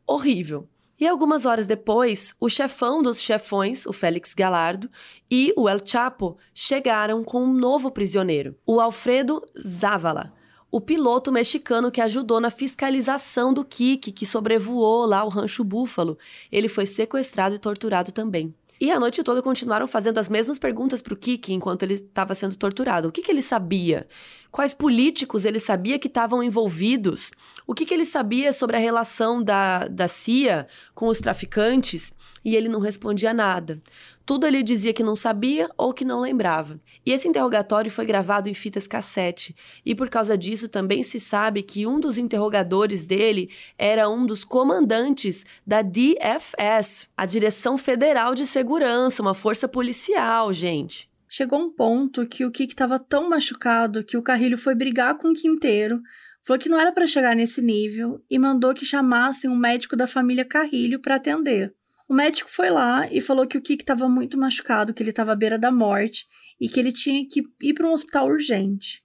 [0.06, 0.66] horrível.
[0.98, 4.90] E algumas horas depois, o chefão dos chefões, o Félix Galardo,
[5.30, 10.32] e o El Chapo chegaram com um novo prisioneiro, o Alfredo Zavala,
[10.70, 16.16] o piloto mexicano que ajudou na fiscalização do Kiki, que sobrevoou lá o Rancho Búfalo.
[16.50, 18.54] Ele foi sequestrado e torturado também.
[18.82, 22.34] E a noite toda continuaram fazendo as mesmas perguntas para o Kiki enquanto ele estava
[22.34, 23.06] sendo torturado.
[23.06, 24.08] O que, que ele sabia?
[24.50, 27.30] Quais políticos ele sabia que estavam envolvidos?
[27.64, 30.66] O que, que ele sabia sobre a relação da, da CIA
[30.96, 32.12] com os traficantes?
[32.44, 33.80] E ele não respondia nada.
[34.24, 36.80] Tudo ele dizia que não sabia ou que não lembrava.
[37.04, 39.54] E esse interrogatório foi gravado em fitas cassete,
[39.84, 44.44] e por causa disso também se sabe que um dos interrogadores dele era um dos
[44.44, 51.10] comandantes da DFS, a Direção Federal de Segurança, uma força policial, gente.
[51.28, 55.28] Chegou um ponto que o Kik estava tão machucado que o Carrilho foi brigar com
[55.28, 56.00] o Quinteiro,
[56.44, 60.06] falou que não era para chegar nesse nível e mandou que chamassem um médico da
[60.06, 61.74] família Carrilho para atender.
[62.08, 65.32] O médico foi lá e falou que o Kik estava muito machucado, que ele estava
[65.32, 66.26] à beira da morte
[66.60, 69.02] e que ele tinha que ir para um hospital urgente.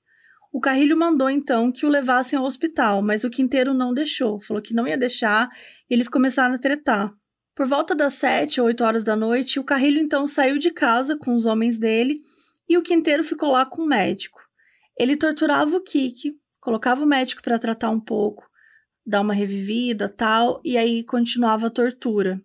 [0.51, 4.61] O Carrilho mandou então que o levassem ao hospital, mas o Quinteiro não deixou, falou
[4.61, 5.49] que não ia deixar
[5.89, 7.13] e eles começaram a tretar.
[7.55, 11.17] Por volta das sete ou oito horas da noite, o Carrilho então saiu de casa
[11.17, 12.21] com os homens dele
[12.69, 14.39] e o Quinteiro ficou lá com o médico.
[14.97, 18.47] Ele torturava o Kik, colocava o médico para tratar um pouco,
[19.05, 22.41] dar uma revivida, tal, e aí continuava a tortura.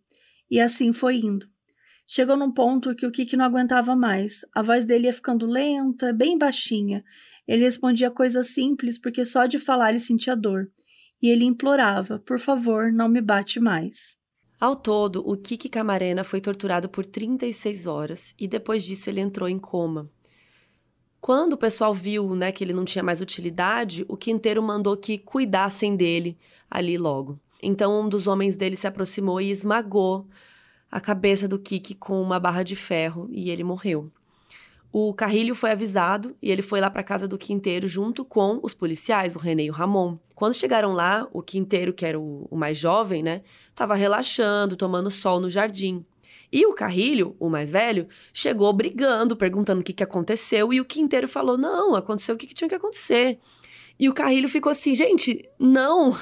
[0.52, 1.46] E assim foi indo.
[2.06, 4.44] Chegou num ponto que o Kiki não aguentava mais.
[4.54, 7.02] A voz dele ia ficando lenta, bem baixinha.
[7.48, 10.70] Ele respondia coisas simples porque só de falar ele sentia dor.
[11.22, 14.14] E ele implorava: por favor, não me bate mais.
[14.60, 19.48] Ao todo, o Kiki Camarena foi torturado por 36 horas e depois disso ele entrou
[19.48, 20.10] em coma.
[21.18, 25.16] Quando o pessoal viu né, que ele não tinha mais utilidade, o Quinteiro mandou que
[25.16, 26.38] cuidassem dele
[26.70, 27.40] ali logo.
[27.62, 30.26] Então um dos homens dele se aproximou e esmagou
[30.90, 34.10] a cabeça do Kiki com uma barra de ferro e ele morreu.
[34.92, 38.74] O Carrilho foi avisado e ele foi lá para casa do Quinteiro junto com os
[38.74, 40.18] policiais, o René e o Ramon.
[40.34, 45.10] Quando chegaram lá, o Quinteiro, que era o, o mais jovem, né, estava relaxando, tomando
[45.10, 46.04] sol no jardim.
[46.52, 50.84] E o Carrilho, o mais velho, chegou brigando, perguntando o que, que aconteceu, e o
[50.84, 53.38] Quinteiro falou: Não, aconteceu o que, que tinha que acontecer.
[53.98, 56.14] E o Carrilho ficou assim: Gente, não,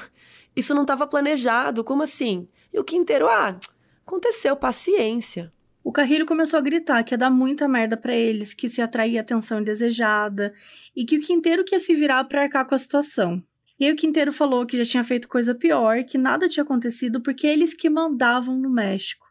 [0.55, 2.47] isso não estava planejado, como assim?
[2.73, 3.57] E o Quinteiro, ah,
[4.05, 5.51] aconteceu, paciência.
[5.83, 8.85] O Carrilho começou a gritar que ia dar muita merda para eles, que isso ia
[8.85, 10.53] atrair atenção indesejada
[10.95, 13.43] e que o Quinteiro queria se virar para arcar com a situação.
[13.79, 17.19] E aí o Quinteiro falou que já tinha feito coisa pior, que nada tinha acontecido
[17.19, 19.25] porque eles que mandavam no México.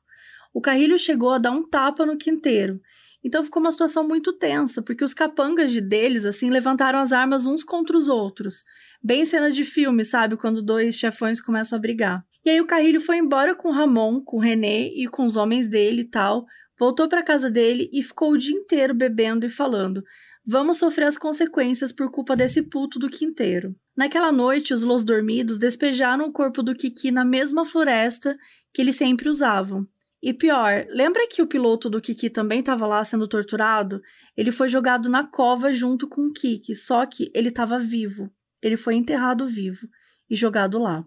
[0.53, 2.81] O Carrilho chegou a dar um tapa no Quinteiro.
[3.23, 7.47] Então ficou uma situação muito tensa, porque os capangas de deles assim levantaram as armas
[7.47, 8.65] uns contra os outros.
[9.03, 10.37] Bem cena de filme, sabe?
[10.37, 12.25] Quando dois chefões começam a brigar.
[12.45, 16.03] E aí o Carrilho foi embora com Ramon, com René e com os homens dele
[16.03, 16.47] e tal.
[16.79, 20.03] Voltou para casa dele e ficou o dia inteiro bebendo e falando:
[20.47, 23.77] Vamos sofrer as consequências por culpa desse puto do quinteiro.
[23.95, 28.37] Naquela noite, os Los Dormidos despejaram o corpo do Kiki na mesma floresta
[28.73, 29.87] que eles sempre usavam.
[30.23, 34.03] E pior, lembra que o piloto do Kiki também estava lá sendo torturado?
[34.37, 38.31] Ele foi jogado na cova junto com o Kiki, só que ele estava vivo.
[38.63, 39.89] Ele foi enterrado vivo
[40.29, 41.05] e jogado lá.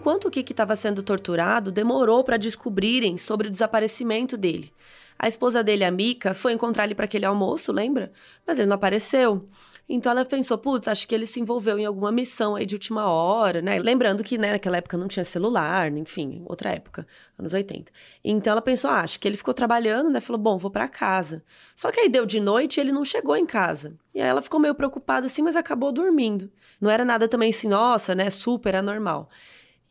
[0.00, 4.72] Enquanto o Kiki estava sendo torturado, demorou para descobrirem sobre o desaparecimento dele.
[5.18, 8.10] A esposa dele, a Mika, foi encontrar ele para aquele almoço, lembra?
[8.46, 9.46] Mas ele não apareceu.
[9.86, 13.10] Então ela pensou, putz, acho que ele se envolveu em alguma missão aí de última
[13.10, 13.78] hora, né?
[13.78, 17.06] Lembrando que né, naquela época não tinha celular, enfim, outra época,
[17.38, 17.92] anos 80.
[18.24, 20.18] Então ela pensou, ah, acho que ele ficou trabalhando, né?
[20.18, 21.44] Falou, bom, vou para casa.
[21.76, 23.92] Só que aí deu de noite e ele não chegou em casa.
[24.14, 26.50] E aí ela ficou meio preocupada assim, mas acabou dormindo.
[26.80, 28.30] Não era nada também assim, nossa, né?
[28.30, 29.28] Super anormal.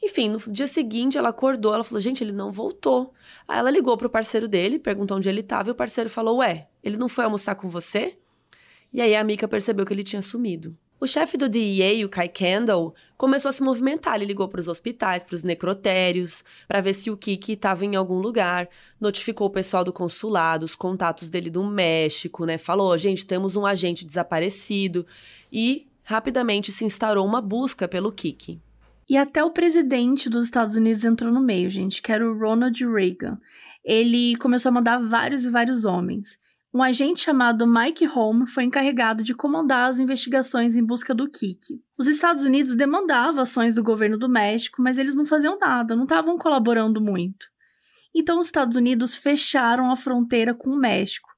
[0.01, 3.13] Enfim, no dia seguinte ela acordou, ela falou: "Gente, ele não voltou".
[3.47, 6.67] Aí ela ligou pro parceiro dele, perguntou onde ele estava e o parceiro falou: "Ué,
[6.83, 8.17] ele não foi almoçar com você?"
[8.91, 10.75] E aí a Mika percebeu que ele tinha sumido.
[11.01, 14.15] O chefe do DEA, o Kai Kendall, começou a se movimentar.
[14.15, 17.95] Ele ligou para os hospitais, para os necrotérios, para ver se o Kiki estava em
[17.95, 18.67] algum lugar.
[18.99, 22.57] Notificou o pessoal do consulado, os contatos dele do México, né?
[22.57, 25.07] Falou: gente, temos um agente desaparecido.
[25.49, 28.59] E rapidamente se instaurou uma busca pelo Kiki.
[29.09, 32.85] E até o presidente dos Estados Unidos entrou no meio, gente, que era o Ronald
[32.85, 33.39] Reagan.
[33.83, 36.37] Ele começou a mandar vários e vários homens.
[36.71, 41.81] Um agente chamado Mike Home foi encarregado de comandar as investigações em busca do Kiki.
[41.97, 46.03] Os Estados Unidos demandavam ações do governo do México, mas eles não faziam nada, não
[46.03, 47.47] estavam colaborando muito.
[48.13, 51.29] Então os Estados Unidos fecharam a fronteira com o México.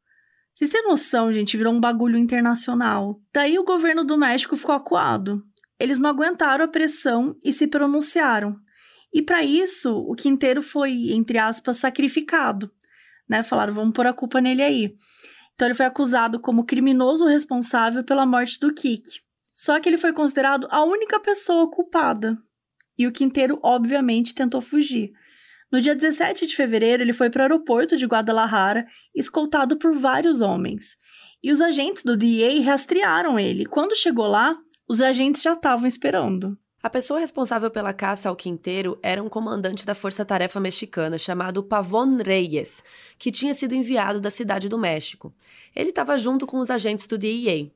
[0.54, 3.22] Vocês têm noção, gente, virou um bagulho internacional.
[3.34, 5.42] Daí o governo do México ficou acuado.
[5.82, 8.56] Eles não aguentaram a pressão e se pronunciaram.
[9.14, 12.72] E para isso, o Quinteiro foi, entre aspas, sacrificado.
[13.28, 13.44] Né?
[13.44, 14.96] Falaram, vamos pôr a culpa nele aí.
[15.54, 19.22] Então ele foi acusado como criminoso responsável pela morte do Kik.
[19.54, 22.38] Só que ele foi considerado a única pessoa culpada.
[22.98, 25.12] E o Quinteiro, obviamente, tentou fugir.
[25.72, 30.42] No dia 17 de fevereiro, ele foi para o aeroporto de Guadalajara, escoltado por vários
[30.42, 30.98] homens.
[31.44, 33.66] E os agentes do DEA rastrearam ele.
[33.66, 34.58] Quando chegou lá,
[34.92, 36.58] os agentes já estavam esperando.
[36.84, 41.64] A pessoa responsável pela caça ao quinteiro era um comandante da Força Tarefa Mexicana chamado
[41.64, 42.84] Pavon Reyes,
[43.18, 45.34] que tinha sido enviado da cidade do México.
[45.74, 47.72] Ele estava junto com os agentes do DEA.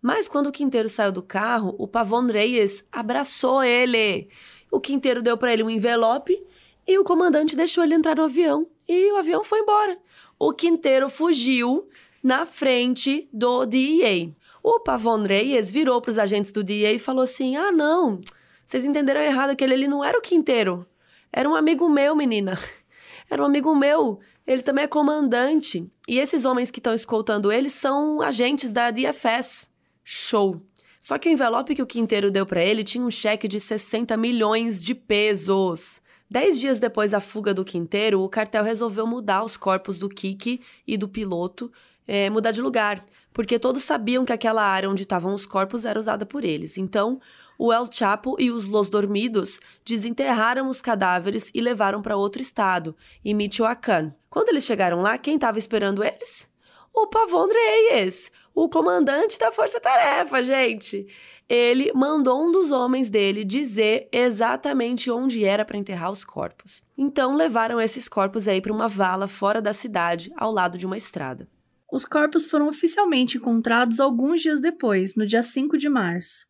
[0.00, 4.30] Mas quando o quinteiro saiu do carro, o Pavon Reyes abraçou ele.
[4.70, 6.42] O quinteiro deu para ele um envelope
[6.88, 9.98] e o comandante deixou ele entrar no avião e o avião foi embora.
[10.38, 11.86] O Quinteiro fugiu
[12.22, 14.32] na frente do DEA.
[14.66, 18.22] O Pavon Reyes virou para os agentes do DEA e falou assim: Ah, não,
[18.64, 20.86] vocês entenderam errado, aquele ele não era o Quinteiro.
[21.30, 22.58] Era um amigo meu, menina.
[23.28, 24.20] Era um amigo meu.
[24.46, 25.90] Ele também é comandante.
[26.06, 29.68] E esses homens que estão escoltando ele são agentes da DFS.
[30.02, 30.62] Show.
[31.00, 34.16] Só que o envelope que o Quinteiro deu para ele tinha um cheque de 60
[34.16, 36.00] milhões de pesos.
[36.30, 40.60] Dez dias depois da fuga do Quinteiro, o cartel resolveu mudar os corpos do Kiki
[40.86, 41.70] e do piloto,
[42.06, 45.98] é, mudar de lugar, porque todos sabiam que aquela área onde estavam os corpos era
[45.98, 46.78] usada por eles.
[46.78, 47.20] Então,
[47.58, 52.96] o El Chapo e os Los Dormidos desenterraram os cadáveres e levaram para outro estado,
[53.22, 54.14] em Michoacán.
[54.30, 56.48] Quando eles chegaram lá, quem estava esperando eles?
[56.94, 61.06] O Pavon Reyes, o comandante da Força Tarefa, gente
[61.48, 66.82] ele mandou um dos homens dele dizer exatamente onde era para enterrar os corpos.
[66.96, 70.96] Então levaram esses corpos aí para uma vala fora da cidade, ao lado de uma
[70.96, 71.46] estrada.
[71.94, 76.44] Os corpos foram oficialmente encontrados alguns dias depois, no dia 5 de março,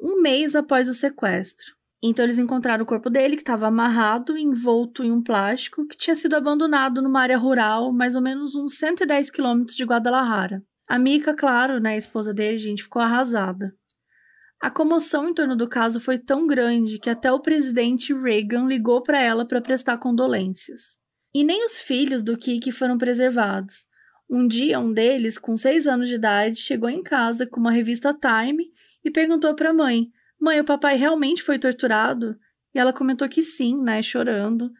[0.00, 1.76] um mês após o sequestro.
[2.02, 6.16] Então eles encontraram o corpo dele, que estava amarrado, envolto em um plástico, que tinha
[6.16, 10.60] sido abandonado numa área rural, mais ou menos uns 110 quilômetros de Guadalajara.
[10.88, 13.72] A Mika, claro, né, a esposa dele, gente, ficou arrasada.
[14.60, 19.04] A comoção em torno do caso foi tão grande que até o presidente Reagan ligou
[19.04, 20.98] para ela para prestar condolências.
[21.32, 23.88] E nem os filhos do Kiki foram preservados.
[24.30, 28.14] Um dia, um deles, com seis anos de idade, chegou em casa com uma revista
[28.14, 28.70] Time
[29.04, 30.08] e perguntou para a mãe:
[30.40, 32.38] Mãe, o papai realmente foi torturado?
[32.72, 34.70] E ela comentou que sim, né, chorando,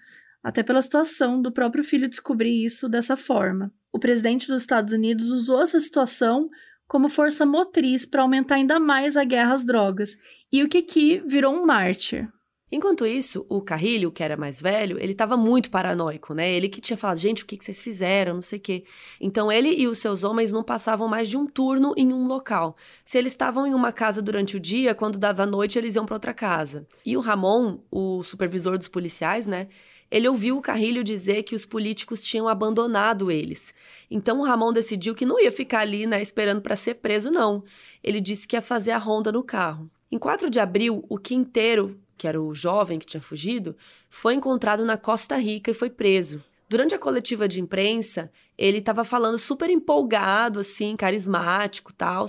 [0.40, 3.72] até pela situação do próprio filho descobrir isso dessa forma.
[3.92, 6.48] O presidente dos Estados Unidos usou essa situação
[6.86, 10.16] como força motriz para aumentar ainda mais a guerra às drogas,
[10.52, 12.28] e o Kiki virou um mártir.
[12.72, 16.52] Enquanto isso, o Carrilho, que era mais velho, ele estava muito paranoico, né?
[16.52, 18.85] Ele que tinha falado, gente, o que, que vocês fizeram, não sei o quê.
[19.20, 22.76] Então, ele e os seus homens não passavam mais de um turno em um local.
[23.04, 26.14] Se eles estavam em uma casa durante o dia, quando dava noite, eles iam para
[26.14, 26.87] outra casa.
[27.04, 29.66] E o Ramon, o supervisor dos policiais, né?
[30.11, 33.72] Ele ouviu o Carrilho dizer que os políticos tinham abandonado eles.
[34.11, 37.62] Então o Ramon decidiu que não ia ficar ali, né, esperando para ser preso, não.
[38.02, 39.88] Ele disse que ia fazer a ronda no carro.
[40.11, 43.74] Em 4 de abril, o Quinteiro, que era o jovem que tinha fugido,
[44.11, 46.44] foi encontrado na Costa Rica e foi preso.
[46.68, 52.26] Durante a coletiva de imprensa, ele estava falando super empolgado, assim, carismático, tal.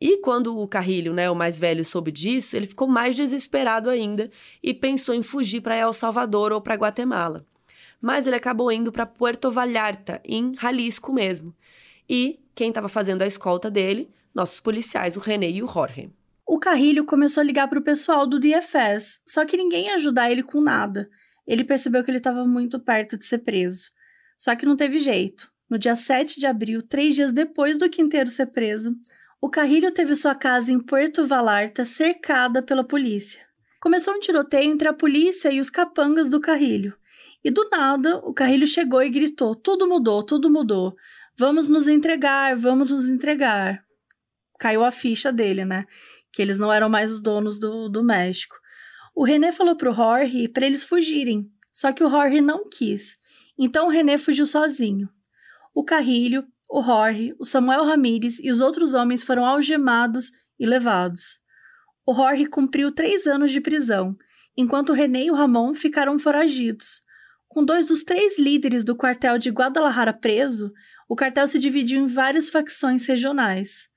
[0.00, 4.30] E quando o Carrilho, né, o mais velho, soube disso, ele ficou mais desesperado ainda
[4.62, 7.44] e pensou em fugir para El Salvador ou para Guatemala.
[8.00, 11.52] Mas ele acabou indo para Puerto Vallarta, em Jalisco mesmo.
[12.08, 14.08] E quem estava fazendo a escolta dele?
[14.32, 16.08] Nossos policiais, o René e o Jorge.
[16.46, 20.30] O Carrilho começou a ligar para o pessoal do DFS, só que ninguém ia ajudar
[20.30, 21.08] ele com nada.
[21.46, 23.90] Ele percebeu que ele estava muito perto de ser preso.
[24.36, 25.50] Só que não teve jeito.
[25.68, 28.94] No dia 7 de abril, três dias depois do Quinteiro ser preso,
[29.40, 33.44] o Carrilho teve sua casa em Puerto Vallarta cercada pela polícia.
[33.80, 36.94] Começou um tiroteio entre a polícia e os capangas do Carrilho.
[37.42, 40.96] E do nada, o Carrilho chegou e gritou: Tudo mudou, tudo mudou.
[41.36, 43.84] Vamos nos entregar, vamos nos entregar.
[44.58, 45.84] Caiu a ficha dele, né?
[46.34, 48.56] Que eles não eram mais os donos do, do México.
[49.14, 53.16] O René falou pro Jorge para eles fugirem, só que o Jorge não quis.
[53.56, 55.08] Então o René fugiu sozinho.
[55.72, 56.44] O Carrilho
[56.76, 61.38] o Jorge, o Samuel Ramírez e os outros homens foram algemados e levados.
[62.04, 64.16] O Jorge cumpriu três anos de prisão,
[64.56, 67.00] enquanto René e o Ramon ficaram foragidos.
[67.46, 70.72] Com dois dos três líderes do quartel de Guadalajara preso,
[71.08, 73.88] o cartel se dividiu em várias facções regionais.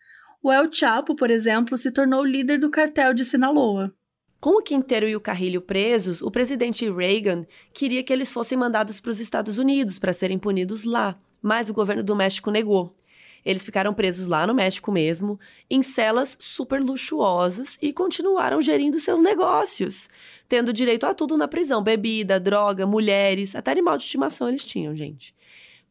[0.42, 3.94] O El Chapo, por exemplo, se tornou líder do cartel de Sinaloa.
[4.40, 9.02] Com o Quinteiro e o Carrilho presos, o presidente Reagan queria que eles fossem mandados
[9.02, 12.96] para os Estados Unidos para serem punidos lá, mas o governo do México negou.
[13.44, 19.22] Eles ficaram presos lá no México mesmo, em celas super luxuosas e continuaram gerindo seus
[19.22, 20.08] negócios,
[20.48, 24.96] tendo direito a tudo na prisão: bebida, droga, mulheres, até animal de estimação eles tinham,
[24.96, 25.34] gente.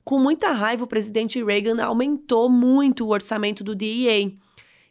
[0.07, 4.31] Com muita raiva, o presidente Reagan aumentou muito o orçamento do DEA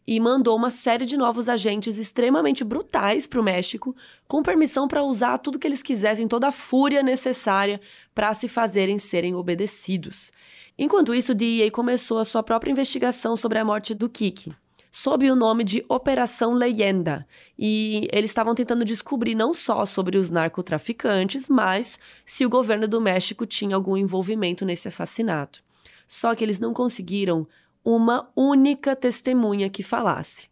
[0.06, 3.96] e mandou uma série de novos agentes extremamente brutais para o México,
[4.28, 7.80] com permissão para usar tudo que eles quisessem, toda a fúria necessária
[8.14, 10.34] para se fazerem serem obedecidos.
[10.78, 14.52] Enquanto isso, o DEA começou a sua própria investigação sobre a morte do Kiki,
[14.98, 17.28] sob o nome de Operação Leyenda,
[17.60, 23.02] e eles estavam tentando descobrir não só sobre os narcotraficantes, mas se o governo do
[23.02, 25.62] México tinha algum envolvimento nesse assassinato.
[26.08, 27.46] Só que eles não conseguiram
[27.84, 30.48] uma única testemunha que falasse.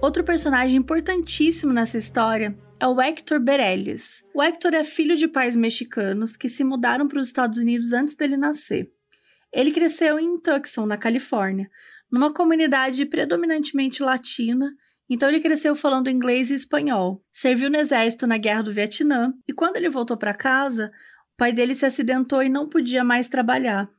[0.00, 4.24] Outro personagem importantíssimo nessa história é o Hector Bereles.
[4.32, 8.14] O Hector é filho de pais mexicanos que se mudaram para os Estados Unidos antes
[8.14, 8.88] dele nascer.
[9.52, 11.68] Ele cresceu em Tucson, na Califórnia,
[12.12, 14.70] numa comunidade predominantemente latina,
[15.10, 17.20] então ele cresceu falando inglês e espanhol.
[17.32, 20.92] Serviu no exército na Guerra do Vietnã e quando ele voltou para casa,
[21.34, 23.90] o pai dele se acidentou e não podia mais trabalhar.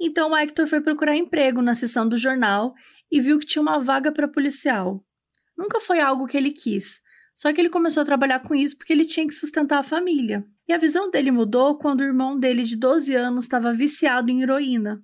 [0.00, 2.74] Então o Hector foi procurar emprego na seção do jornal
[3.10, 5.04] e viu que tinha uma vaga para policial.
[5.56, 7.00] Nunca foi algo que ele quis,
[7.34, 10.44] só que ele começou a trabalhar com isso porque ele tinha que sustentar a família.
[10.68, 14.42] E a visão dele mudou quando o irmão dele de 12 anos estava viciado em
[14.42, 15.02] heroína.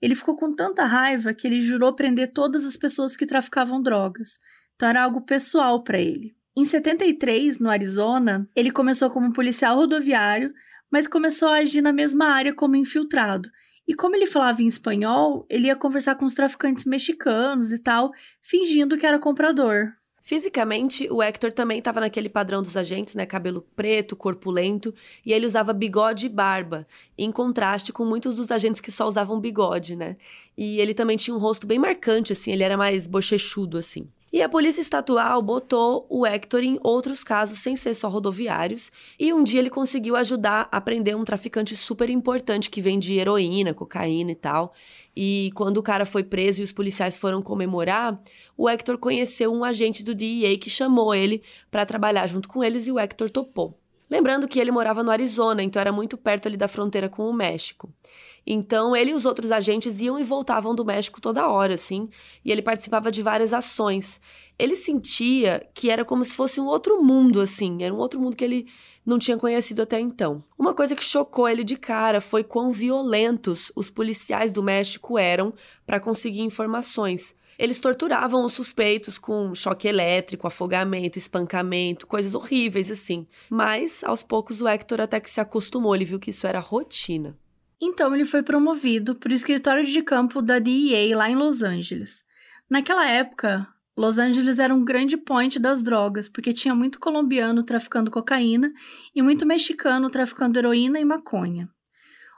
[0.00, 4.38] Ele ficou com tanta raiva que ele jurou prender todas as pessoas que traficavam drogas.
[4.76, 6.36] Então era algo pessoal para ele.
[6.56, 10.52] Em 73, no Arizona, ele começou como policial rodoviário,
[10.90, 13.50] mas começou a agir na mesma área como infiltrado.
[13.88, 18.12] E como ele falava em espanhol, ele ia conversar com os traficantes mexicanos e tal,
[18.42, 19.94] fingindo que era comprador.
[20.22, 23.24] Fisicamente, o Hector também estava naquele padrão dos agentes, né?
[23.24, 26.86] Cabelo preto, corpulento, e ele usava bigode e barba,
[27.16, 30.18] em contraste com muitos dos agentes que só usavam bigode, né?
[30.54, 34.06] E ele também tinha um rosto bem marcante, assim, ele era mais bochechudo, assim.
[34.32, 39.32] E a polícia estatual botou o Hector em outros casos sem ser só rodoviários, e
[39.32, 44.32] um dia ele conseguiu ajudar a prender um traficante super importante que vende heroína, cocaína
[44.32, 44.74] e tal.
[45.16, 48.20] E quando o cara foi preso e os policiais foram comemorar,
[48.56, 52.86] o Hector conheceu um agente do DEA que chamou ele para trabalhar junto com eles
[52.86, 53.78] e o Hector topou.
[54.10, 57.32] Lembrando que ele morava no Arizona, então era muito perto ali da fronteira com o
[57.32, 57.92] México.
[58.50, 62.08] Então, ele e os outros agentes iam e voltavam do México toda hora, assim,
[62.42, 64.22] e ele participava de várias ações.
[64.58, 68.34] Ele sentia que era como se fosse um outro mundo, assim, era um outro mundo
[68.34, 68.66] que ele
[69.04, 70.42] não tinha conhecido até então.
[70.58, 75.52] Uma coisa que chocou ele de cara foi quão violentos os policiais do México eram
[75.84, 77.36] para conseguir informações.
[77.58, 83.26] Eles torturavam os suspeitos com choque elétrico, afogamento, espancamento, coisas horríveis assim.
[83.50, 87.36] Mas, aos poucos, o Hector até que se acostumou, ele viu que isso era rotina.
[87.80, 92.24] Então ele foi promovido para o escritório de campo da DEA lá em Los Angeles.
[92.68, 93.66] Naquela época,
[93.96, 98.72] Los Angeles era um grande point das drogas, porque tinha muito colombiano traficando cocaína
[99.14, 101.68] e muito mexicano traficando heroína e maconha.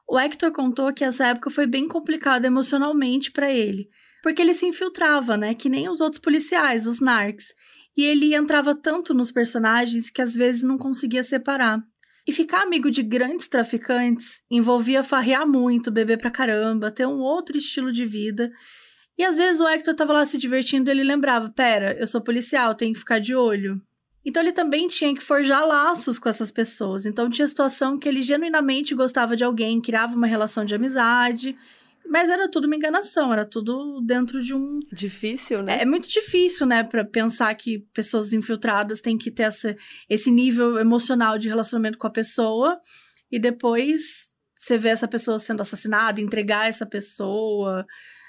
[0.09, 3.89] O Hector contou que essa época foi bem complicada emocionalmente para ele,
[4.23, 7.55] porque ele se infiltrava, né, que nem os outros policiais, os narcs,
[7.97, 11.83] e ele entrava tanto nos personagens que às vezes não conseguia separar.
[12.27, 17.57] E ficar amigo de grandes traficantes envolvia farrear muito, beber pra caramba, ter um outro
[17.57, 18.51] estilo de vida.
[19.19, 22.21] E às vezes o Hector tava lá se divertindo e ele lembrava: pera, eu sou
[22.21, 23.81] policial, tenho que ficar de olho.
[24.25, 27.07] Então ele também tinha que forjar laços com essas pessoas.
[27.07, 31.57] Então tinha situação que ele genuinamente gostava de alguém, criava uma relação de amizade
[32.07, 34.81] mas era tudo uma enganação, era tudo dentro de um.
[34.93, 35.79] Difícil, né?
[35.79, 39.77] É, é muito difícil, né, para pensar que pessoas infiltradas têm que ter essa,
[40.09, 42.81] esse nível emocional de relacionamento com a pessoa
[43.31, 47.87] e depois você vê essa pessoa sendo assassinada, entregar essa pessoa.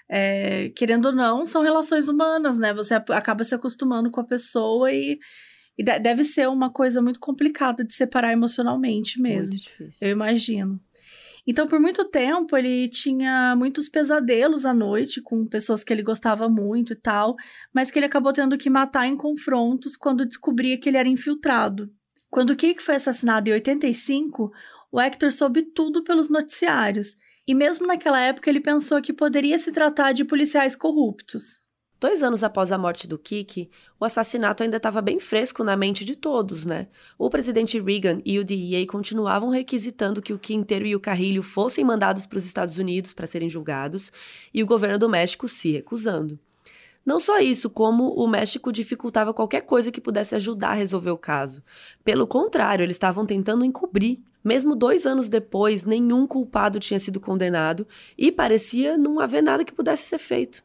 [0.10, 2.74] É, querendo ou não, são relações humanas, né?
[2.74, 5.18] Você acaba se acostumando com a pessoa e,
[5.78, 9.54] e deve ser uma coisa muito complicada de separar emocionalmente mesmo.
[9.54, 10.08] Muito difícil.
[10.08, 10.80] Eu imagino.
[11.48, 16.48] Então, por muito tempo, ele tinha muitos pesadelos à noite com pessoas que ele gostava
[16.48, 17.36] muito e tal,
[17.74, 21.90] mas que ele acabou tendo que matar em confrontos quando descobria que ele era infiltrado.
[22.30, 24.52] Quando Kik foi assassinado em 85,
[24.92, 27.16] o Hector soube tudo pelos noticiários,
[27.48, 31.61] e mesmo naquela época ele pensou que poderia se tratar de policiais corruptos.
[32.02, 36.04] Dois anos após a morte do Kiki, o assassinato ainda estava bem fresco na mente
[36.04, 36.88] de todos, né?
[37.16, 41.86] O presidente Reagan e o DEA continuavam requisitando que o Quinteiro e o Carrilho fossem
[41.86, 44.12] mandados para os Estados Unidos para serem julgados,
[44.52, 46.40] e o governo do México se recusando.
[47.06, 51.18] Não só isso, como o México dificultava qualquer coisa que pudesse ajudar a resolver o
[51.20, 51.62] caso.
[52.04, 54.20] Pelo contrário, eles estavam tentando encobrir.
[54.44, 57.88] Mesmo dois anos depois, nenhum culpado tinha sido condenado
[58.18, 60.64] e parecia não haver nada que pudesse ser feito.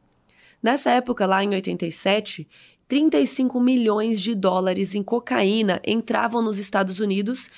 [0.63, 2.49] Nessa época, lá em 87,
[2.89, 7.51] 35 milhões de dólares em cocaína entravam nos Estados Unidos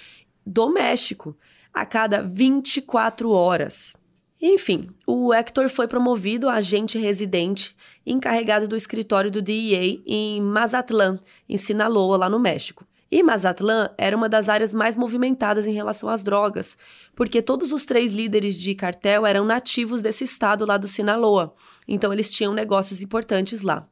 [0.45, 1.37] do México
[1.73, 3.97] a cada 24 horas.
[4.41, 7.77] Enfim, o Hector foi promovido a agente residente
[8.07, 11.19] encarregado do escritório do DEA em Mazatlán,
[11.49, 12.87] em Sinaloa, lá no México.
[13.11, 16.77] E Mazatlán era uma das áreas mais movimentadas em relação às drogas,
[17.17, 21.55] porque todos os três líderes de cartel eram nativos desse estado lá do Sinaloa,
[21.89, 23.89] então eles tinham negócios importantes lá.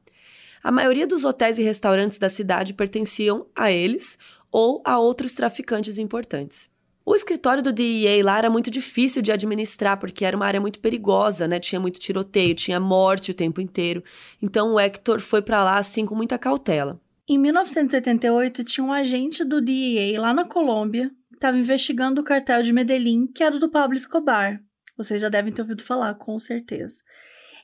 [0.62, 4.18] A maioria dos hotéis e restaurantes da cidade pertenciam a eles
[4.52, 6.68] ou a outros traficantes importantes.
[7.04, 10.80] O escritório do DEA lá era muito difícil de administrar, porque era uma área muito
[10.80, 11.60] perigosa, né?
[11.60, 14.02] Tinha muito tiroteio, tinha morte o tempo inteiro.
[14.42, 17.00] Então o Hector foi para lá assim com muita cautela.
[17.28, 22.62] Em 1988, tinha um agente do DEA lá na Colômbia que estava investigando o cartel
[22.62, 24.60] de Medellín, que era do Pablo Escobar.
[24.96, 27.02] Vocês já devem ter ouvido falar, com certeza.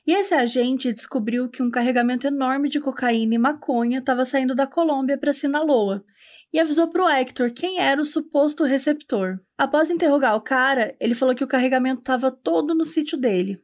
[0.05, 4.67] E esse agente descobriu que um carregamento enorme de cocaína e maconha estava saindo da
[4.67, 6.03] Colômbia para Sinaloa
[6.51, 9.39] e avisou para o Hector quem era o suposto receptor.
[9.57, 13.63] Após interrogar o cara, ele falou que o carregamento estava todo no sítio dele.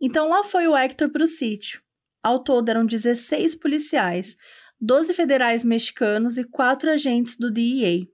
[0.00, 1.80] Então lá foi o Hector para o sítio.
[2.22, 4.36] Ao todo eram 16 policiais,
[4.80, 8.06] 12 federais mexicanos e 4 agentes do DEA.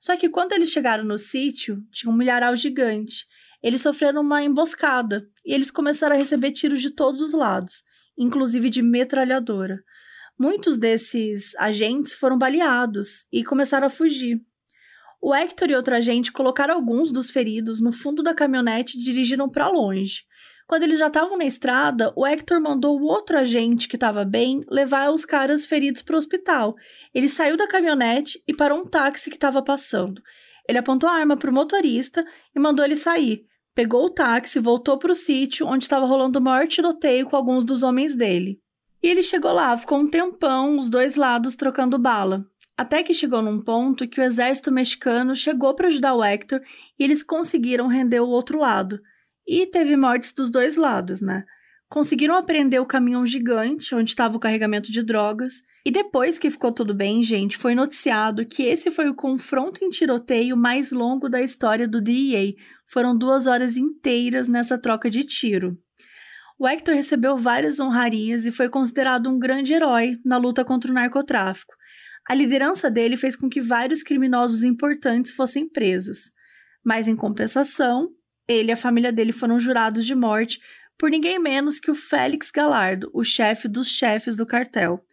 [0.00, 3.26] Só que quando eles chegaram no sítio, tinha um milharal gigante.
[3.64, 7.82] Eles sofreram uma emboscada e eles começaram a receber tiros de todos os lados,
[8.16, 9.82] inclusive de metralhadora.
[10.38, 14.38] Muitos desses agentes foram baleados e começaram a fugir.
[15.18, 19.48] O Hector e outro agente colocaram alguns dos feridos no fundo da caminhonete e dirigiram
[19.48, 20.24] para longe.
[20.66, 24.60] Quando eles já estavam na estrada, o Hector mandou o outro agente que estava bem
[24.68, 26.74] levar os caras feridos para o hospital.
[27.14, 30.20] Ele saiu da caminhonete e parou um táxi que estava passando.
[30.68, 32.22] Ele apontou a arma para o motorista
[32.54, 33.46] e mandou ele sair.
[33.74, 37.64] Pegou o táxi, voltou para o sítio onde estava rolando o maior tiroteio com alguns
[37.64, 38.60] dos homens dele.
[39.02, 42.46] E ele chegou lá, ficou um tempão, os dois lados trocando bala.
[42.76, 46.60] Até que chegou num ponto que o exército mexicano chegou para ajudar o Hector
[46.98, 49.00] e eles conseguiram render o outro lado.
[49.46, 51.44] E teve mortes dos dois lados, né?
[51.88, 55.62] Conseguiram apreender o caminhão gigante onde estava o carregamento de drogas.
[55.86, 59.90] E depois que ficou tudo bem, gente, foi noticiado que esse foi o confronto em
[59.90, 62.54] tiroteio mais longo da história do DEA.
[62.86, 65.78] Foram duas horas inteiras nessa troca de tiro.
[66.58, 70.94] O Hector recebeu várias honrarias e foi considerado um grande herói na luta contra o
[70.94, 71.74] narcotráfico.
[72.26, 76.32] A liderança dele fez com que vários criminosos importantes fossem presos.
[76.82, 78.08] Mas, em compensação,
[78.48, 80.58] ele e a família dele foram jurados de morte
[80.98, 85.04] por ninguém menos que o Félix Galardo, o chefe dos chefes do cartel.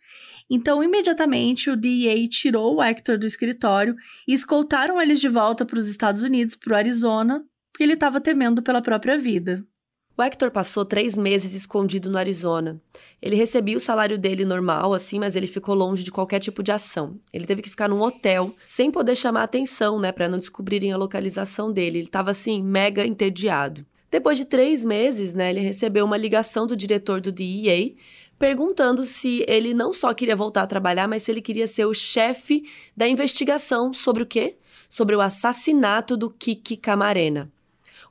[0.53, 3.95] Então, imediatamente, o DEA tirou o Hector do escritório
[4.27, 7.41] e escoltaram eles de volta para os Estados Unidos, para o Arizona,
[7.71, 9.65] porque ele estava temendo pela própria vida.
[10.17, 12.81] O Hector passou três meses escondido no Arizona.
[13.21, 16.73] Ele recebia o salário dele normal, assim, mas ele ficou longe de qualquer tipo de
[16.73, 17.17] ação.
[17.31, 20.97] Ele teve que ficar num hotel, sem poder chamar atenção, né, para não descobrirem a
[20.97, 21.99] localização dele.
[21.99, 23.85] Ele estava, assim, mega entediado.
[24.11, 27.93] Depois de três meses, né, ele recebeu uma ligação do diretor do DEA
[28.41, 31.93] perguntando se ele não só queria voltar a trabalhar, mas se ele queria ser o
[31.93, 32.67] chefe
[32.97, 34.57] da investigação sobre o quê?
[34.89, 37.51] Sobre o assassinato do Kiki Camarena.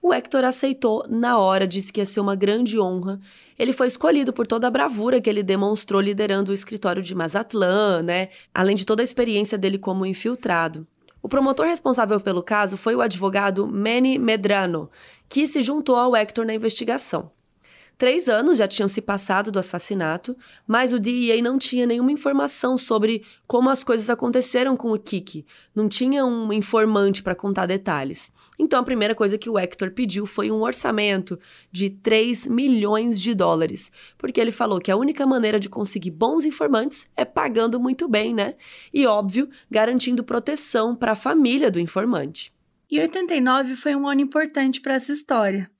[0.01, 3.21] O Hector aceitou na hora, disse que ia ser uma grande honra.
[3.59, 8.03] Ele foi escolhido por toda a bravura que ele demonstrou liderando o escritório de Mazatlán,
[8.03, 8.29] né?
[8.55, 10.87] Além de toda a experiência dele como infiltrado.
[11.21, 14.89] O promotor responsável pelo caso foi o advogado Manny Medrano,
[15.29, 17.33] que se juntou ao Hector na investigação.
[18.01, 20.35] Três anos já tinham se passado do assassinato,
[20.67, 25.45] mas o DEA não tinha nenhuma informação sobre como as coisas aconteceram com o Kiki.
[25.75, 28.33] Não tinha um informante para contar detalhes.
[28.59, 31.39] Então a primeira coisa que o Hector pediu foi um orçamento
[31.71, 36.47] de 3 milhões de dólares, porque ele falou que a única maneira de conseguir bons
[36.47, 38.55] informantes é pagando muito bem, né?
[38.95, 42.51] E óbvio, garantindo proteção para a família do informante.
[42.91, 45.71] E 89 foi um ano importante para essa história.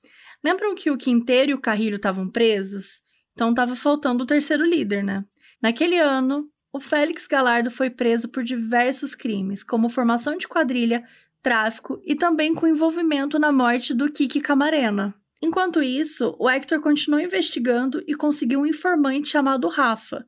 [0.43, 3.01] Lembram que o Quinteiro e o Carrilho estavam presos?
[3.33, 5.23] Então estava faltando o terceiro líder, né?
[5.61, 11.03] Naquele ano, o Félix Galardo foi preso por diversos crimes, como formação de quadrilha,
[11.41, 15.13] tráfico e também com envolvimento na morte do Kiki Camarena.
[15.41, 20.25] Enquanto isso, o Hector continuou investigando e conseguiu um informante chamado Rafa,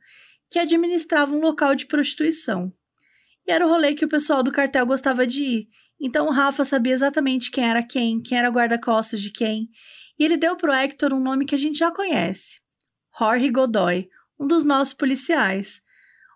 [0.50, 2.74] que administrava um local de prostituição.
[3.48, 5.68] E era o rolê que o pessoal do cartel gostava de ir,
[6.00, 9.70] então o Rafa sabia exatamente quem era quem, quem era guarda-costas de quem,
[10.18, 12.60] e ele deu pro Hector um nome que a gente já conhece:
[13.18, 14.10] Jorge Godoy,
[14.40, 15.82] um dos nossos policiais.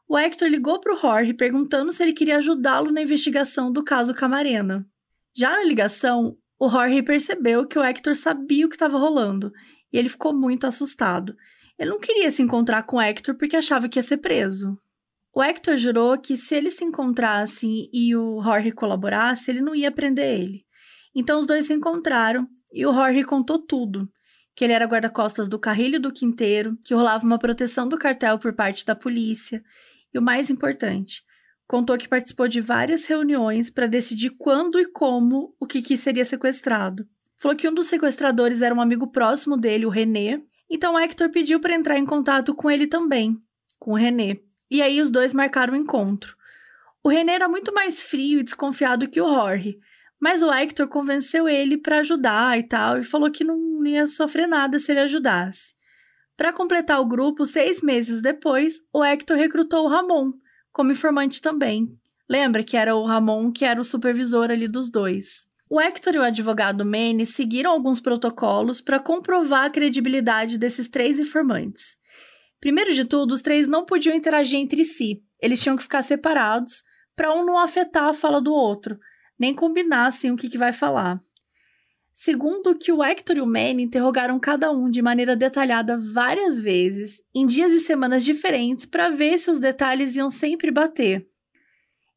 [0.07, 4.88] O Hector ligou pro Jorge perguntando se ele queria ajudá-lo na investigação do caso Camarena.
[5.36, 9.51] Já na ligação, o Jorge percebeu que o Hector sabia o que estava rolando
[9.91, 11.36] e ele ficou muito assustado.
[11.78, 14.80] Ele não queria se encontrar com o Hector porque achava que ia ser preso.
[15.34, 19.91] O Hector jurou que se eles se encontrassem e o Jorge colaborasse, ele não ia
[19.91, 20.65] prender ele.
[21.13, 24.09] Então os dois se encontraram e o Jorge contou tudo.
[24.55, 28.53] Que ele era guarda-costas do Carrilho do Quinteiro, que rolava uma proteção do cartel por
[28.53, 29.63] parte da polícia.
[30.13, 31.24] E o mais importante,
[31.68, 37.07] contou que participou de várias reuniões para decidir quando e como o Kiki seria sequestrado.
[37.38, 40.41] Falou que um dos sequestradores era um amigo próximo dele, o René.
[40.70, 43.39] Então Hector pediu para entrar em contato com ele também,
[43.78, 44.39] com o René.
[44.72, 46.36] E aí os dois marcaram o um encontro.
[47.03, 49.80] O René era muito mais frio e desconfiado que o Jorge,
[50.20, 54.47] mas o Hector convenceu ele para ajudar e tal, e falou que não ia sofrer
[54.47, 55.76] nada se ele ajudasse.
[56.36, 60.34] Para completar o grupo, seis meses depois, o Hector recrutou o Ramon,
[60.72, 61.97] como informante também.
[62.30, 65.47] Lembra que era o Ramon que era o supervisor ali dos dois.
[65.70, 71.20] O Hector e o advogado Manny seguiram alguns protocolos para comprovar a credibilidade desses três
[71.20, 71.97] informantes.
[72.59, 76.84] Primeiro de tudo, os três não podiam interagir entre si, eles tinham que ficar separados
[77.15, 78.97] para um não afetar a fala do outro,
[79.39, 81.21] nem combinar assim o que, que vai falar.
[82.13, 87.21] Segundo que o Hector e o Manny interrogaram cada um de maneira detalhada várias vezes,
[87.33, 91.27] em dias e semanas diferentes, para ver se os detalhes iam sempre bater.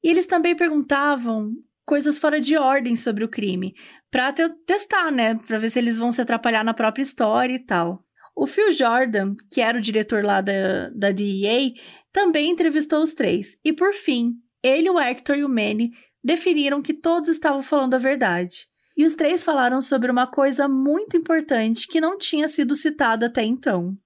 [0.03, 1.53] E eles também perguntavam
[1.85, 3.75] coisas fora de ordem sobre o crime,
[4.11, 4.33] para
[4.64, 8.03] testar, né, para ver se eles vão se atrapalhar na própria história e tal.
[8.35, 11.73] O Phil Jordan, que era o diretor lá da, da DEA,
[12.11, 13.59] também entrevistou os três.
[13.62, 15.91] E por fim, ele, o Hector e o Manny
[16.23, 18.68] definiram que todos estavam falando a verdade.
[18.97, 23.43] E os três falaram sobre uma coisa muito importante que não tinha sido citada até
[23.43, 23.97] então.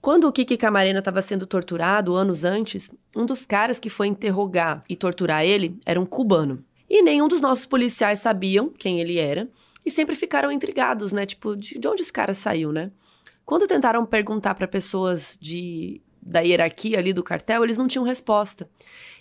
[0.00, 4.84] Quando o Kiki Camarena estava sendo torturado anos antes, um dos caras que foi interrogar
[4.88, 6.64] e torturar ele era um cubano.
[6.88, 9.48] E nenhum dos nossos policiais sabiam quem ele era
[9.84, 11.26] e sempre ficaram intrigados, né?
[11.26, 12.92] Tipo, de, de onde esse cara saiu, né?
[13.44, 18.68] Quando tentaram perguntar para pessoas de da hierarquia ali do cartel, eles não tinham resposta.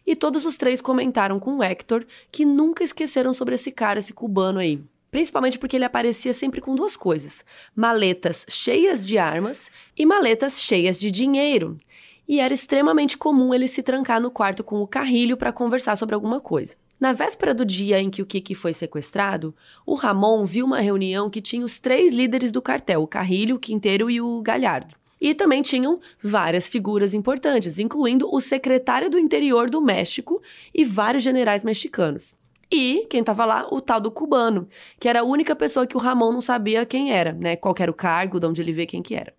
[0.08, 4.14] E todos os três comentaram com o Hector que nunca esqueceram sobre esse cara, esse
[4.14, 4.82] cubano aí.
[5.12, 7.44] Principalmente porque ele aparecia sempre com duas coisas:
[7.76, 11.78] maletas cheias de armas e maletas cheias de dinheiro.
[12.26, 16.16] E era extremamente comum ele se trancar no quarto com o carrilho para conversar sobre
[16.16, 16.76] alguma coisa.
[17.00, 19.54] Na véspera do dia em que o Kiki foi sequestrado,
[19.86, 23.60] o Ramon viu uma reunião que tinha os três líderes do cartel, o Carrilho, o
[23.60, 24.96] Quinteiro e o Galhardo.
[25.20, 30.42] E também tinham várias figuras importantes, incluindo o secretário do interior do México
[30.74, 32.36] e vários generais mexicanos.
[32.72, 34.68] E quem estava lá, o tal do cubano,
[35.00, 37.56] que era a única pessoa que o Ramon não sabia quem era, né?
[37.56, 39.34] Qual era o cargo, de onde ele vê quem que era.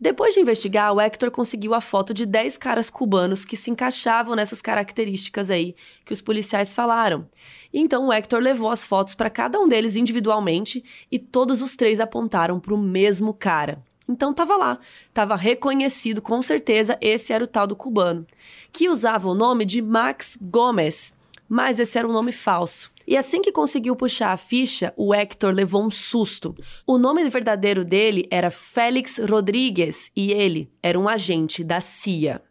[0.00, 4.34] Depois de investigar, o Hector conseguiu a foto de 10 caras cubanos que se encaixavam
[4.34, 5.76] nessas características aí
[6.06, 7.26] que os policiais falaram.
[7.70, 12.00] Então o Hector levou as fotos para cada um deles individualmente e todos os três
[12.00, 13.84] apontaram para o mesmo cara.
[14.10, 14.78] Então tava lá,
[15.14, 18.26] tava reconhecido com certeza, esse era o tal do cubano,
[18.72, 21.14] que usava o nome de Max Gomes,
[21.48, 22.90] mas esse era um nome falso.
[23.06, 26.54] E assim que conseguiu puxar a ficha, o Hector levou um susto.
[26.86, 32.42] O nome verdadeiro dele era Félix Rodrigues e ele era um agente da CIA.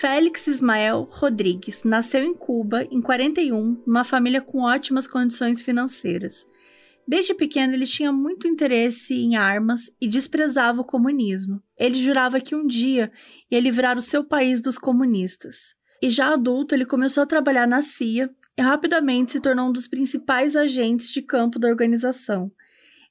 [0.00, 6.46] Félix Ismael Rodrigues nasceu em Cuba em 41, numa família com ótimas condições financeiras.
[7.04, 11.60] Desde pequeno, ele tinha muito interesse em armas e desprezava o comunismo.
[11.76, 13.10] Ele jurava que um dia
[13.50, 15.74] ia livrar o seu país dos comunistas.
[16.00, 19.88] E já adulto, ele começou a trabalhar na CIA e rapidamente se tornou um dos
[19.88, 22.52] principais agentes de campo da organização.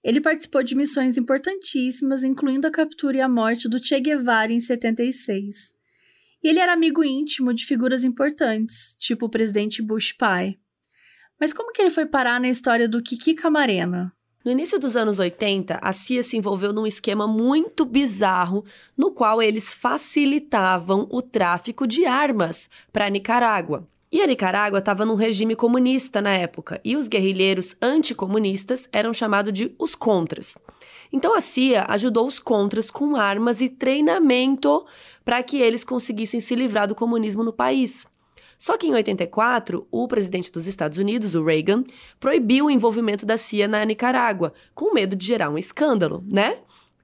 [0.02, 4.62] Ele participou de missões importantíssimas, incluindo a captura e a morte do Che Guevara em
[4.62, 5.76] 76.
[6.44, 10.58] E ele era amigo íntimo de figuras importantes, tipo o presidente Bush pai.
[11.40, 14.12] Mas como que ele foi parar na história do Kiki Camarena?
[14.48, 18.64] No início dos anos 80, a CIA se envolveu num esquema muito bizarro
[18.96, 23.86] no qual eles facilitavam o tráfico de armas para Nicarágua.
[24.10, 29.52] E a Nicarágua estava num regime comunista na época, e os guerrilheiros anticomunistas eram chamados
[29.52, 30.56] de os contras.
[31.12, 34.86] Então a CIA ajudou os contras com armas e treinamento
[35.24, 38.08] para que eles conseguissem se livrar do comunismo no país.
[38.58, 41.84] Só que em 84, o presidente dos Estados Unidos, o Reagan,
[42.20, 46.58] proibiu o envolvimento da CIA na Nicarágua, com medo de gerar um escândalo, né?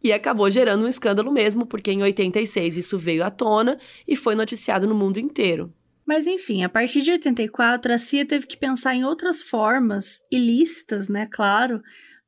[0.04, 4.36] E acabou gerando um escândalo mesmo, porque em 86 isso veio à tona e foi
[4.36, 5.72] noticiado no mundo inteiro.
[6.06, 11.08] Mas enfim, a partir de 84, a CIA teve que pensar em outras formas, ilícitas,
[11.08, 11.82] né, claro,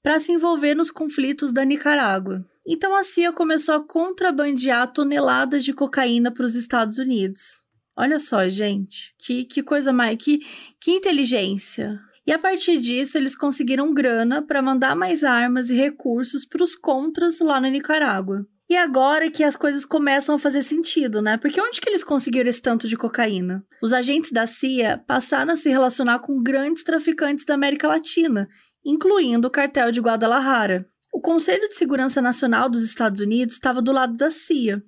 [0.06, 2.46] para se envolver nos conflitos da Nicarágua.
[2.64, 7.66] Então a CIA começou a contrabandear toneladas de cocaína para os Estados Unidos.
[7.98, 10.42] Olha só, gente, que, que coisa mais, que,
[10.80, 12.00] que inteligência.
[12.24, 16.76] E a partir disso, eles conseguiram grana para mandar mais armas e recursos para os
[16.76, 18.46] contras lá na Nicarágua.
[18.68, 21.38] E agora que as coisas começam a fazer sentido, né?
[21.38, 23.64] Porque onde que eles conseguiram esse tanto de cocaína?
[23.82, 28.48] Os agentes da CIA passaram a se relacionar com grandes traficantes da América Latina
[28.86, 30.88] incluindo o cartel de Guadalajara.
[31.12, 34.84] O Conselho de Segurança Nacional dos Estados Unidos estava do lado da CIA,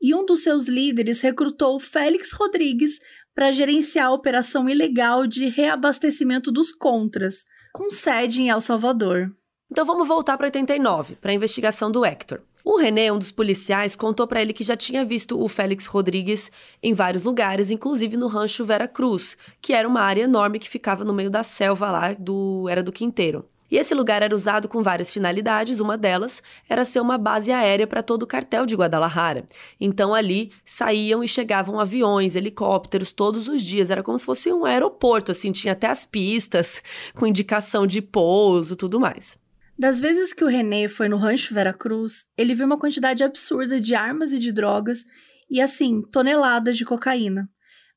[0.00, 2.98] e um dos seus líderes recrutou Félix Rodrigues
[3.34, 9.34] para gerenciar a operação ilegal de reabastecimento dos Contras, com sede em El Salvador.
[9.72, 12.42] Então vamos voltar para 89, para a investigação do Hector.
[12.62, 16.52] O René, um dos policiais, contou para ele que já tinha visto o Félix Rodrigues
[16.82, 21.04] em vários lugares, inclusive no rancho Vera Cruz, que era uma área enorme que ficava
[21.04, 23.46] no meio da selva lá do era do Quinteiro.
[23.70, 27.86] E esse lugar era usado com várias finalidades, uma delas era ser uma base aérea
[27.86, 29.46] para todo o cartel de Guadalajara.
[29.80, 34.66] Então ali saíam e chegavam aviões, helicópteros todos os dias, era como se fosse um
[34.66, 36.82] aeroporto, assim, tinha até as pistas
[37.16, 39.40] com indicação de pouso, tudo mais.
[39.82, 43.96] Das vezes que o René foi no rancho Veracruz, ele viu uma quantidade absurda de
[43.96, 45.04] armas e de drogas
[45.50, 47.50] e, assim, toneladas de cocaína.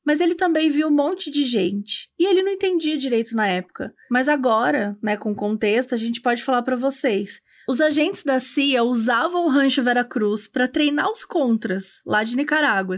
[0.04, 2.10] Mas ele também viu um monte de gente.
[2.18, 3.94] E ele não entendia direito na época.
[4.10, 7.40] Mas agora, né, com contexto, a gente pode falar para vocês.
[7.68, 12.96] Os agentes da CIA usavam o rancho Veracruz para treinar os contras, lá de Nicarágua,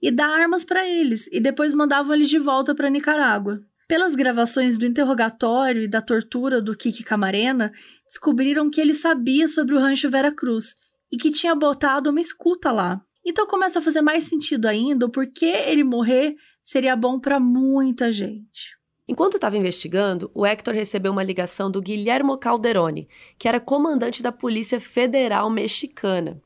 [0.00, 3.60] e dar armas para eles, e depois mandavam eles de volta para Nicarágua.
[3.86, 7.72] Pelas gravações do interrogatório e da tortura do Kiki Camarena,
[8.10, 10.74] descobriram que ele sabia sobre o rancho Vera Cruz
[11.12, 13.00] e que tinha botado uma escuta lá.
[13.24, 18.10] Então começa a fazer mais sentido ainda o porquê ele morrer seria bom para muita
[18.10, 18.76] gente.
[19.06, 23.08] Enquanto estava investigando, o Hector recebeu uma ligação do Guilhermo Calderoni,
[23.38, 26.40] que era comandante da Polícia Federal Mexicana.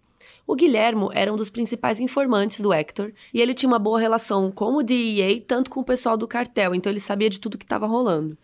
[0.47, 4.51] O Guilhermo era um dos principais informantes do Hector e ele tinha uma boa relação
[4.51, 7.65] com o DEA, tanto com o pessoal do cartel, então ele sabia de tudo que
[7.65, 8.37] estava rolando.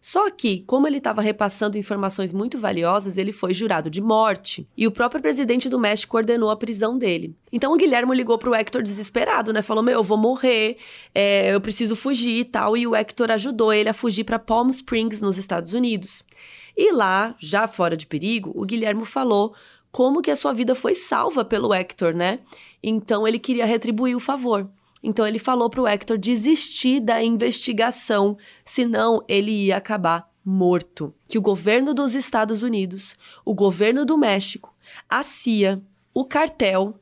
[0.00, 4.66] Só que, como ele estava repassando informações muito valiosas, ele foi jurado de morte.
[4.76, 7.34] E o próprio presidente do México ordenou a prisão dele.
[7.52, 9.60] Então o Guilherme ligou pro Hector desesperado, né?
[9.60, 10.76] Falou: Meu, eu vou morrer,
[11.14, 12.76] é, eu preciso fugir e tal.
[12.76, 16.22] E o Hector ajudou ele a fugir para Palm Springs, nos Estados Unidos.
[16.76, 19.52] E lá, já fora de perigo, o Guilherme falou
[19.90, 22.38] como que a sua vida foi salva pelo Hector, né?
[22.80, 24.70] Então ele queria retribuir o favor.
[25.02, 31.14] Então ele falou para o Hector desistir da investigação, senão ele ia acabar morto.
[31.28, 34.74] Que o governo dos Estados Unidos, o governo do México,
[35.08, 35.82] a CIA,
[36.14, 37.00] o cartel,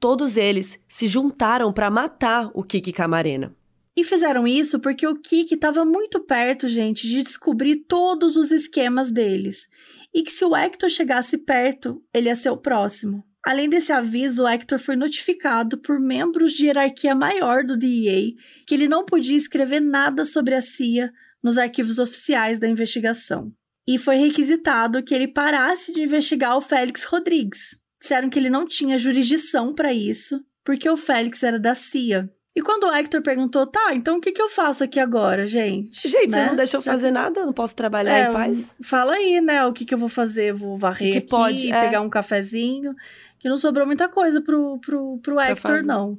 [0.00, 3.54] todos eles se juntaram para matar o Kiki Camarena.
[3.96, 9.10] E fizeram isso porque o Kiki estava muito perto, gente, de descobrir todos os esquemas
[9.10, 9.68] deles.
[10.14, 13.24] E que se o Hector chegasse perto, ele ia ser o próximo.
[13.44, 18.32] Além desse aviso, o Hector foi notificado por membros de hierarquia maior do DEA
[18.66, 21.10] que ele não podia escrever nada sobre a CIA
[21.42, 23.52] nos arquivos oficiais da investigação.
[23.86, 27.76] E foi requisitado que ele parasse de investigar o Félix Rodrigues.
[27.98, 32.30] Disseram que ele não tinha jurisdição para isso, porque o Félix era da CIA.
[32.54, 36.08] E quando o Hector perguntou, tá, então o que, que eu faço aqui agora, gente?
[36.08, 36.38] Gente, né?
[36.38, 37.46] vocês não deixam fazer nada?
[37.46, 38.74] Não posso trabalhar é, em paz?
[38.82, 40.52] Fala aí, né, o que, que eu vou fazer?
[40.52, 41.80] Vou varrer que aqui, pode, é.
[41.80, 42.94] pegar um cafezinho
[43.38, 46.18] que não sobrou muita coisa pro, pro, pro Hector, não.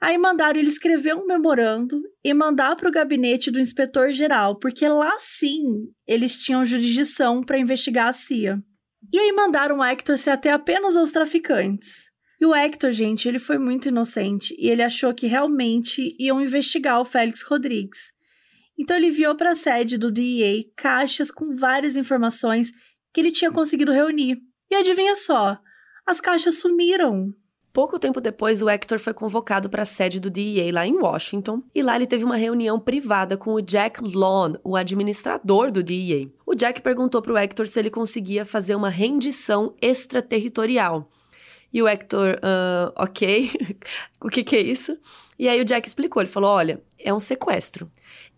[0.00, 4.86] Aí mandaram ele escrever um memorando e mandar para o gabinete do inspetor geral, porque
[4.86, 8.62] lá sim eles tinham jurisdição para investigar a CIA.
[9.12, 12.10] E aí mandaram o Hector ser até apenas aos traficantes.
[12.38, 17.00] E o Hector, gente, ele foi muito inocente e ele achou que realmente iam investigar
[17.00, 18.12] o Félix Rodrigues.
[18.78, 22.72] Então ele enviou para a sede do DEA caixas com várias informações
[23.14, 24.38] que ele tinha conseguido reunir.
[24.70, 25.58] E adivinha só,
[26.06, 27.34] as caixas sumiram.
[27.72, 31.62] Pouco tempo depois, o Hector foi convocado para a sede do DEA lá em Washington,
[31.74, 36.30] e lá ele teve uma reunião privada com o Jack Lawn, o administrador do DEA.
[36.46, 41.10] O Jack perguntou para o Hector se ele conseguia fazer uma rendição extraterritorial.
[41.70, 43.50] E o Hector, uh, ok,
[44.24, 44.96] o que, que é isso?
[45.38, 47.90] E aí o Jack explicou, ele falou: "Olha, é um sequestro.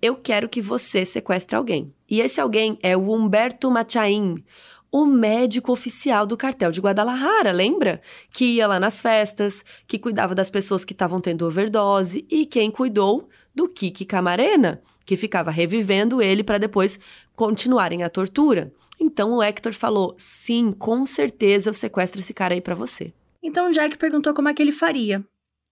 [0.02, 1.94] Eu quero que você sequestre alguém.
[2.10, 4.34] E esse alguém é o Humberto Machain,
[4.90, 8.00] o médico oficial do cartel de Guadalajara, lembra?
[8.32, 12.70] Que ia lá nas festas, que cuidava das pessoas que estavam tendo overdose e quem
[12.70, 16.98] cuidou do Kiki Camarena, que ficava revivendo ele para depois
[17.36, 18.72] continuarem a tortura.
[18.98, 23.12] Então o Hector falou: "Sim, com certeza eu sequestro esse cara aí para você".
[23.42, 25.24] Então Jack perguntou como é que ele faria.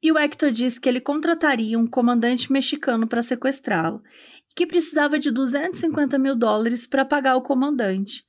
[0.02, 4.02] E o Hector disse que ele contrataria um comandante mexicano para sequestrá-lo,
[4.50, 8.25] e que precisava de 250 mil dólares para pagar o comandante.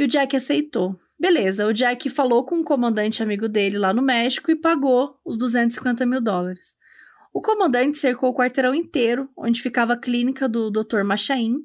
[0.00, 0.96] E o Jack aceitou.
[1.18, 5.36] Beleza, o Jack falou com um comandante amigo dele lá no México e pagou os
[5.36, 6.74] 250 mil dólares.
[7.34, 11.02] O comandante cercou o quarteirão inteiro, onde ficava a clínica do Dr.
[11.04, 11.56] Machain,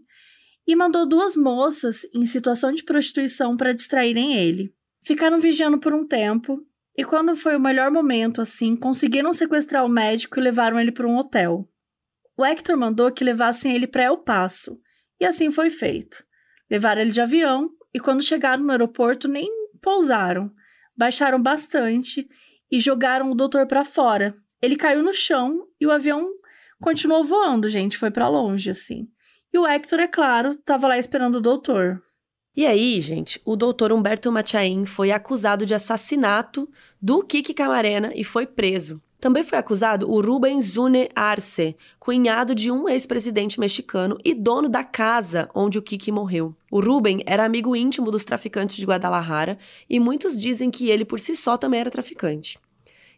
[0.68, 4.76] e mandou duas moças em situação de prostituição para distraírem ele.
[5.02, 6.62] Ficaram vigiando por um tempo,
[6.94, 11.08] e quando foi o melhor momento, assim, conseguiram sequestrar o médico e levaram ele para
[11.08, 11.66] um hotel.
[12.36, 14.78] O Hector mandou que levassem ele para El Paso,
[15.22, 16.22] e assim foi feito.
[16.70, 19.50] Levaram ele de avião e quando chegaram no aeroporto nem
[19.82, 20.52] pousaram.
[20.98, 22.28] Baixaram bastante
[22.70, 24.34] e jogaram o doutor para fora.
[24.62, 26.30] Ele caiu no chão e o avião
[26.82, 29.08] continuou voando, gente, foi para longe assim.
[29.54, 32.02] E o Hector, é claro, estava lá esperando o doutor.
[32.54, 36.70] E aí, gente, o doutor Humberto Machain foi acusado de assassinato
[37.02, 39.02] do Kiki Camarena e foi preso.
[39.20, 44.84] Também foi acusado o Rubens Zune Arce, cunhado de um ex-presidente mexicano e dono da
[44.84, 46.56] casa onde o Kiki morreu.
[46.70, 49.58] O Ruben era amigo íntimo dos traficantes de Guadalajara
[49.90, 52.60] e muitos dizem que ele por si só também era traficante.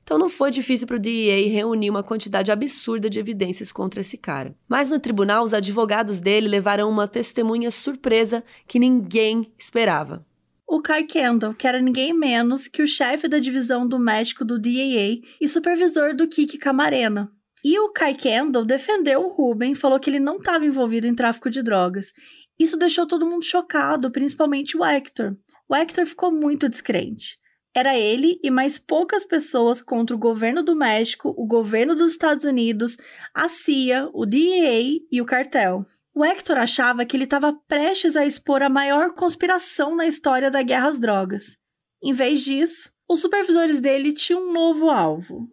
[0.04, 4.18] Então não foi difícil para o DEA reunir uma quantidade absurda de evidências contra esse
[4.18, 4.56] cara.
[4.66, 10.26] Mas no tribunal, os advogados dele levaram uma testemunha surpresa que ninguém esperava
[10.68, 14.60] o Kai Kendall, que era ninguém menos que o chefe da divisão do México do
[14.60, 17.32] DAA e supervisor do Kiki Camarena.
[17.64, 21.50] E o Kai Kendall defendeu o Ruben, falou que ele não estava envolvido em tráfico
[21.50, 22.12] de drogas.
[22.60, 25.38] Isso deixou todo mundo chocado, principalmente o Hector.
[25.70, 27.40] O Hector ficou muito descrente.
[27.74, 32.44] Era ele e mais poucas pessoas contra o governo do México, o governo dos Estados
[32.44, 32.98] Unidos,
[33.34, 35.86] a CIA, o DEA e o cartel.
[36.20, 40.64] O Hector achava que ele estava prestes a expor a maior conspiração na história da
[40.64, 41.56] guerra às drogas.
[42.04, 45.48] Em vez disso, os supervisores dele tinham um novo alvo.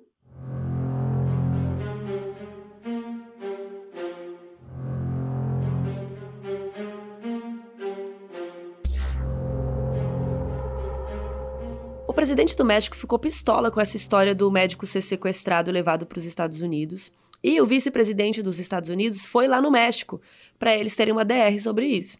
[12.09, 16.07] O presidente do México ficou pistola com essa história do médico ser sequestrado e levado
[16.07, 17.12] para os Estados Unidos.
[17.47, 20.18] E o vice-presidente dos Estados Unidos foi lá no México
[20.59, 22.16] para eles terem uma DR sobre isso.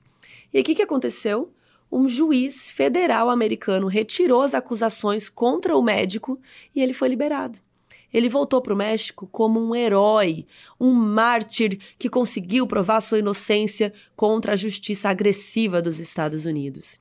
[0.53, 1.51] E o que, que aconteceu?
[1.91, 6.39] Um juiz federal americano retirou as acusações contra o médico
[6.77, 7.59] e ele foi liberado.
[8.13, 10.47] Ele voltou para o México como um herói,
[10.79, 17.01] um mártir que conseguiu provar sua inocência contra a justiça agressiva dos Estados Unidos.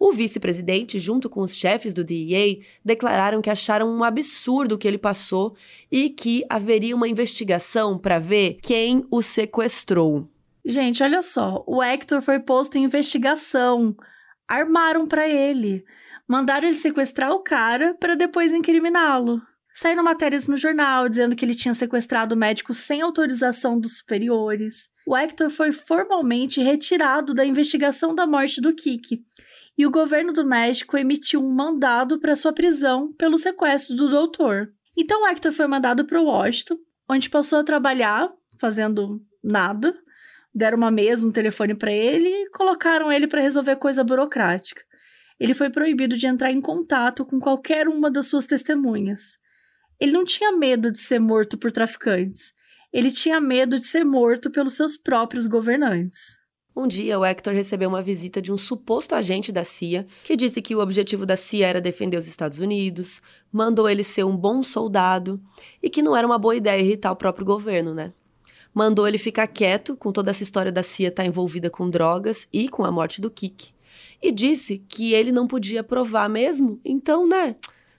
[0.00, 4.88] O vice-presidente, junto com os chefes do DEA, declararam que acharam um absurdo o que
[4.88, 5.54] ele passou
[5.92, 10.26] e que haveria uma investigação para ver quem o sequestrou.
[10.64, 13.94] Gente, olha só, o Hector foi posto em investigação.
[14.48, 15.84] Armaram para ele.
[16.26, 19.42] Mandaram ele sequestrar o cara para depois incriminá-lo.
[19.74, 24.88] Saíram matérias no jornal dizendo que ele tinha sequestrado o médico sem autorização dos superiores.
[25.06, 29.22] O Hector foi formalmente retirado da investigação da morte do Kiki
[29.80, 34.70] e o governo do México emitiu um mandado para sua prisão pelo sequestro do doutor.
[34.94, 36.76] Então Hector foi mandado para Washington,
[37.08, 39.96] onde passou a trabalhar fazendo nada.
[40.54, 44.82] Deram uma mesa, um telefone para ele e colocaram ele para resolver coisa burocrática.
[45.38, 49.38] Ele foi proibido de entrar em contato com qualquer uma das suas testemunhas.
[49.98, 52.52] Ele não tinha medo de ser morto por traficantes.
[52.92, 56.38] Ele tinha medo de ser morto pelos seus próprios governantes.
[56.74, 60.62] Um dia, o Hector recebeu uma visita de um suposto agente da CIA que disse
[60.62, 63.20] que o objetivo da CIA era defender os Estados Unidos,
[63.52, 65.40] mandou ele ser um bom soldado
[65.82, 68.12] e que não era uma boa ideia irritar o próprio governo, né?
[68.72, 72.46] Mandou ele ficar quieto com toda essa história da CIA estar tá envolvida com drogas
[72.52, 73.72] e com a morte do Kik.
[74.22, 77.56] E disse que ele não podia provar mesmo, então, né?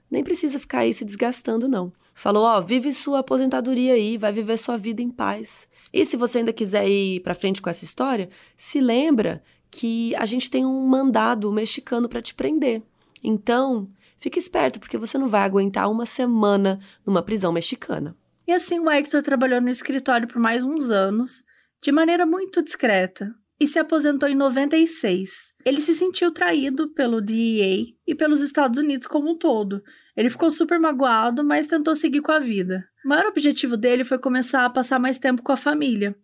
[0.10, 1.92] Nem precisa ficar aí se desgastando, não.
[2.14, 5.68] Falou: ó, vive sua aposentadoria aí, vai viver sua vida em paz.
[5.94, 10.26] E se você ainda quiser ir para frente com essa história, se lembra que a
[10.26, 12.82] gente tem um mandado mexicano para te prender.
[13.24, 13.90] Então,
[14.20, 18.16] fique esperto, porque você não vai aguentar uma semana numa prisão mexicana.
[18.48, 21.44] E assim o Hector trabalhou no escritório por mais uns anos,
[21.82, 25.54] de maneira muito discreta, e se aposentou em 96.
[25.64, 29.84] Ele se sentiu traído pelo DEA e pelos Estados Unidos como um todo,
[30.16, 32.86] Ele ficou super magoado, mas tentou seguir com a vida.
[33.06, 36.16] O maior objetivo dele foi começar a passar mais tempo com a família,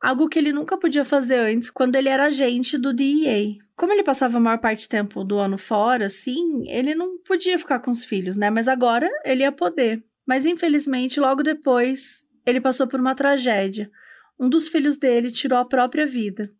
[0.00, 3.56] algo que ele nunca podia fazer antes quando ele era agente do DEA.
[3.76, 7.58] Como ele passava a maior parte do tempo do ano fora, sim, ele não podia
[7.58, 8.50] ficar com os filhos, né?
[8.50, 10.04] Mas agora ele ia poder.
[10.26, 13.90] Mas infelizmente, logo depois, ele passou por uma tragédia.
[14.38, 16.50] Um dos filhos dele tirou a própria vida.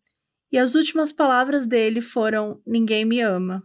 [0.50, 3.62] E as últimas palavras dele foram: Ninguém me ama.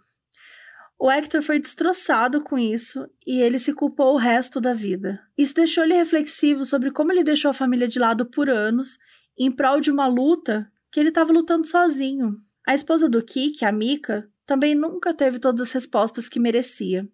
[1.03, 5.19] O Hector foi destroçado com isso e ele se culpou o resto da vida.
[5.35, 8.99] Isso deixou ele reflexivo sobre como ele deixou a família de lado por anos
[9.35, 12.37] em prol de uma luta que ele estava lutando sozinho.
[12.67, 17.09] A esposa do Kik, a Mika, também nunca teve todas as respostas que merecia.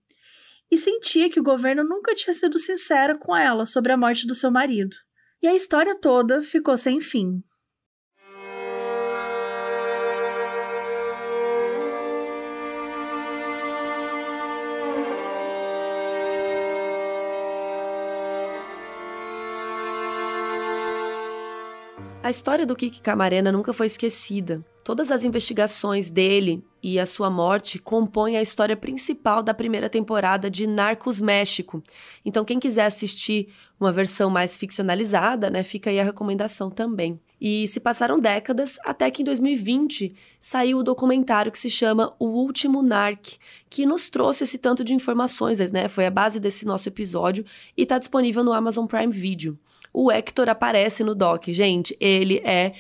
[0.70, 4.36] E sentia que o governo nunca tinha sido sincero com ela sobre a morte do
[4.36, 4.98] seu marido.
[5.42, 7.42] E a história toda ficou sem fim.
[22.28, 24.62] A história do Kiki Camarena nunca foi esquecida.
[24.84, 30.50] Todas as investigações dele e a sua morte compõem a história principal da primeira temporada
[30.50, 31.82] de Narcos México.
[32.26, 33.48] Então, quem quiser assistir
[33.80, 37.18] uma versão mais ficcionalizada, né, fica aí a recomendação também.
[37.40, 42.26] E se passaram décadas até que em 2020 saiu o documentário que se chama O
[42.26, 43.38] Último Narc,
[43.70, 45.88] que nos trouxe esse tanto de informações, né?
[45.88, 47.46] Foi a base desse nosso episódio
[47.78, 49.58] e está disponível no Amazon Prime Video.
[50.00, 51.48] O Hector aparece no doc.
[51.48, 52.74] Gente, ele é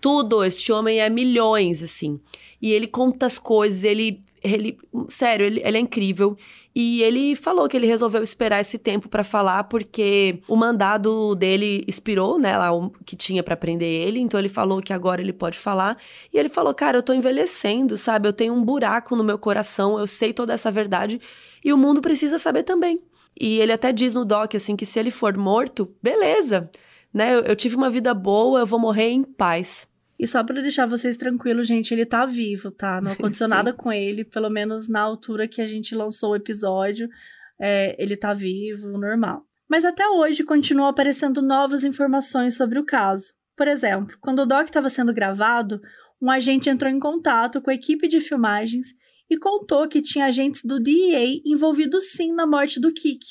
[0.00, 0.42] tudo.
[0.42, 2.18] Este homem é milhões, assim.
[2.60, 4.20] E ele conta as coisas, ele.
[4.42, 4.76] ele
[5.08, 6.36] sério, ele, ele é incrível.
[6.74, 11.84] E ele falou que ele resolveu esperar esse tempo para falar porque o mandado dele
[11.86, 15.32] expirou, né, lá o que tinha para prender ele, então ele falou que agora ele
[15.32, 15.96] pode falar.
[16.32, 18.26] E ele falou: "Cara, eu tô envelhecendo, sabe?
[18.26, 21.20] Eu tenho um buraco no meu coração, eu sei toda essa verdade
[21.64, 23.00] e o mundo precisa saber também".
[23.38, 26.70] E ele até diz no doc assim que se ele for morto, beleza,
[27.12, 27.34] né?
[27.34, 29.88] Eu, eu tive uma vida boa, eu vou morrer em paz.
[30.18, 33.00] E só para deixar vocês tranquilos, gente, ele tá vivo, tá?
[33.00, 37.08] Não aconteceu nada com ele, pelo menos na altura que a gente lançou o episódio,
[37.58, 39.44] é, ele tá vivo, normal.
[39.68, 43.32] Mas até hoje continuam aparecendo novas informações sobre o caso.
[43.56, 45.80] Por exemplo, quando o doc estava sendo gravado,
[46.20, 48.94] um agente entrou em contato com a equipe de filmagens
[49.28, 53.24] e contou que tinha agentes do DEA envolvidos sim na morte do Kik.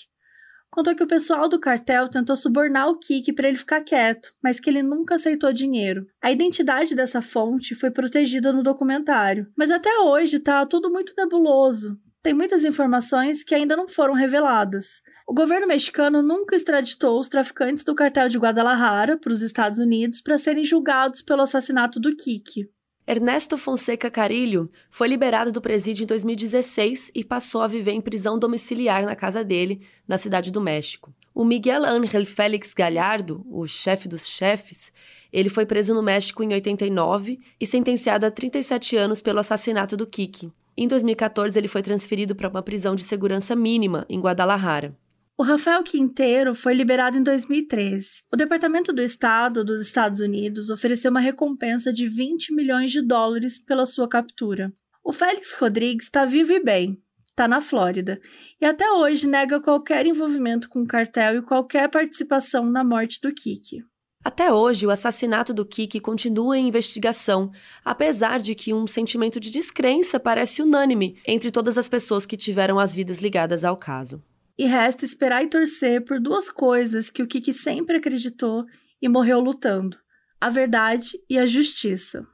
[0.74, 4.60] Contou que o pessoal do cartel tentou subornar o Kik para ele ficar quieto, mas
[4.60, 6.08] que ele nunca aceitou dinheiro.
[6.20, 11.96] A identidade dessa fonte foi protegida no documentário, mas até hoje tá tudo muito nebuloso.
[12.24, 15.02] Tem muitas informações que ainda não foram reveladas.
[15.28, 20.22] O governo mexicano nunca extraditou os traficantes do cartel de Guadalajara para os Estados Unidos
[20.22, 22.68] para serem julgados pelo assassinato do Kik.
[23.06, 28.40] Ernesto Fonseca Carilho foi liberado do presídio em 2016 e passou a viver em prisão
[28.40, 31.14] domiciliar na casa dele, na cidade do México.
[31.36, 34.90] O Miguel Ángel Félix Galhardo, o chefe dos chefes,
[35.34, 40.08] ele foi preso no México em 89 e sentenciado a 37 anos pelo assassinato do
[40.08, 40.54] Kiki.
[40.78, 44.96] Em 2014, ele foi transferido para uma prisão de segurança mínima em Guadalajara.
[45.36, 48.22] O Rafael Quinteiro foi liberado em 2013.
[48.32, 53.58] O Departamento do Estado dos Estados Unidos ofereceu uma recompensa de 20 milhões de dólares
[53.58, 54.72] pela sua captura.
[55.04, 58.22] O Félix Rodrigues está vivo e bem, está na Flórida,
[58.62, 63.34] e até hoje nega qualquer envolvimento com o cartel e qualquer participação na morte do
[63.34, 63.84] Kiki.
[64.24, 67.52] Até hoje, o assassinato do Kiki continua em investigação,
[67.84, 72.78] apesar de que um sentimento de descrença parece unânime entre todas as pessoas que tiveram
[72.78, 74.24] as vidas ligadas ao caso.
[74.58, 78.66] E resta esperar e torcer por duas coisas que o Kiki sempre acreditou
[79.02, 79.98] e morreu lutando:
[80.40, 82.28] a verdade e a justiça.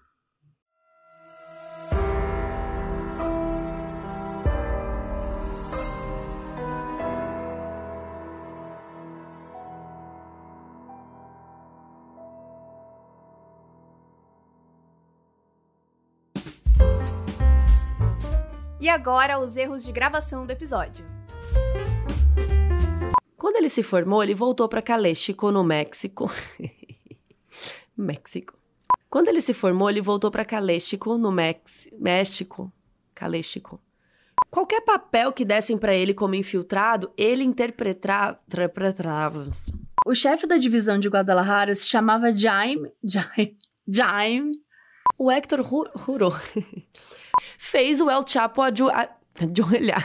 [18.82, 21.06] E agora os erros de gravação do episódio.
[23.40, 26.30] Quando ele se formou, ele voltou para Caléxico, no México.
[27.98, 28.60] México.
[29.10, 31.90] Quando ele se formou, ele voltou para Caléxico, no Mex...
[31.98, 32.72] México.
[33.16, 33.82] Caléxico.
[34.52, 38.40] Qualquer papel que dessem para ele como infiltrado, ele interpretava.
[40.06, 42.92] O chefe da divisão de Guadalajara se chamava Jaime.
[43.04, 43.58] Jaime.
[43.88, 44.52] Jaime.
[45.18, 45.64] O Hector
[45.96, 46.34] Jurou.
[47.58, 48.62] Fez o El Chapo
[49.46, 49.70] ajoelhar.
[49.70, 50.04] Ajoelhar.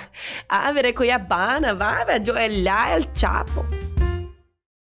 [0.49, 3.94] Abre Cuiabana, vai ajoelhar El Chapo.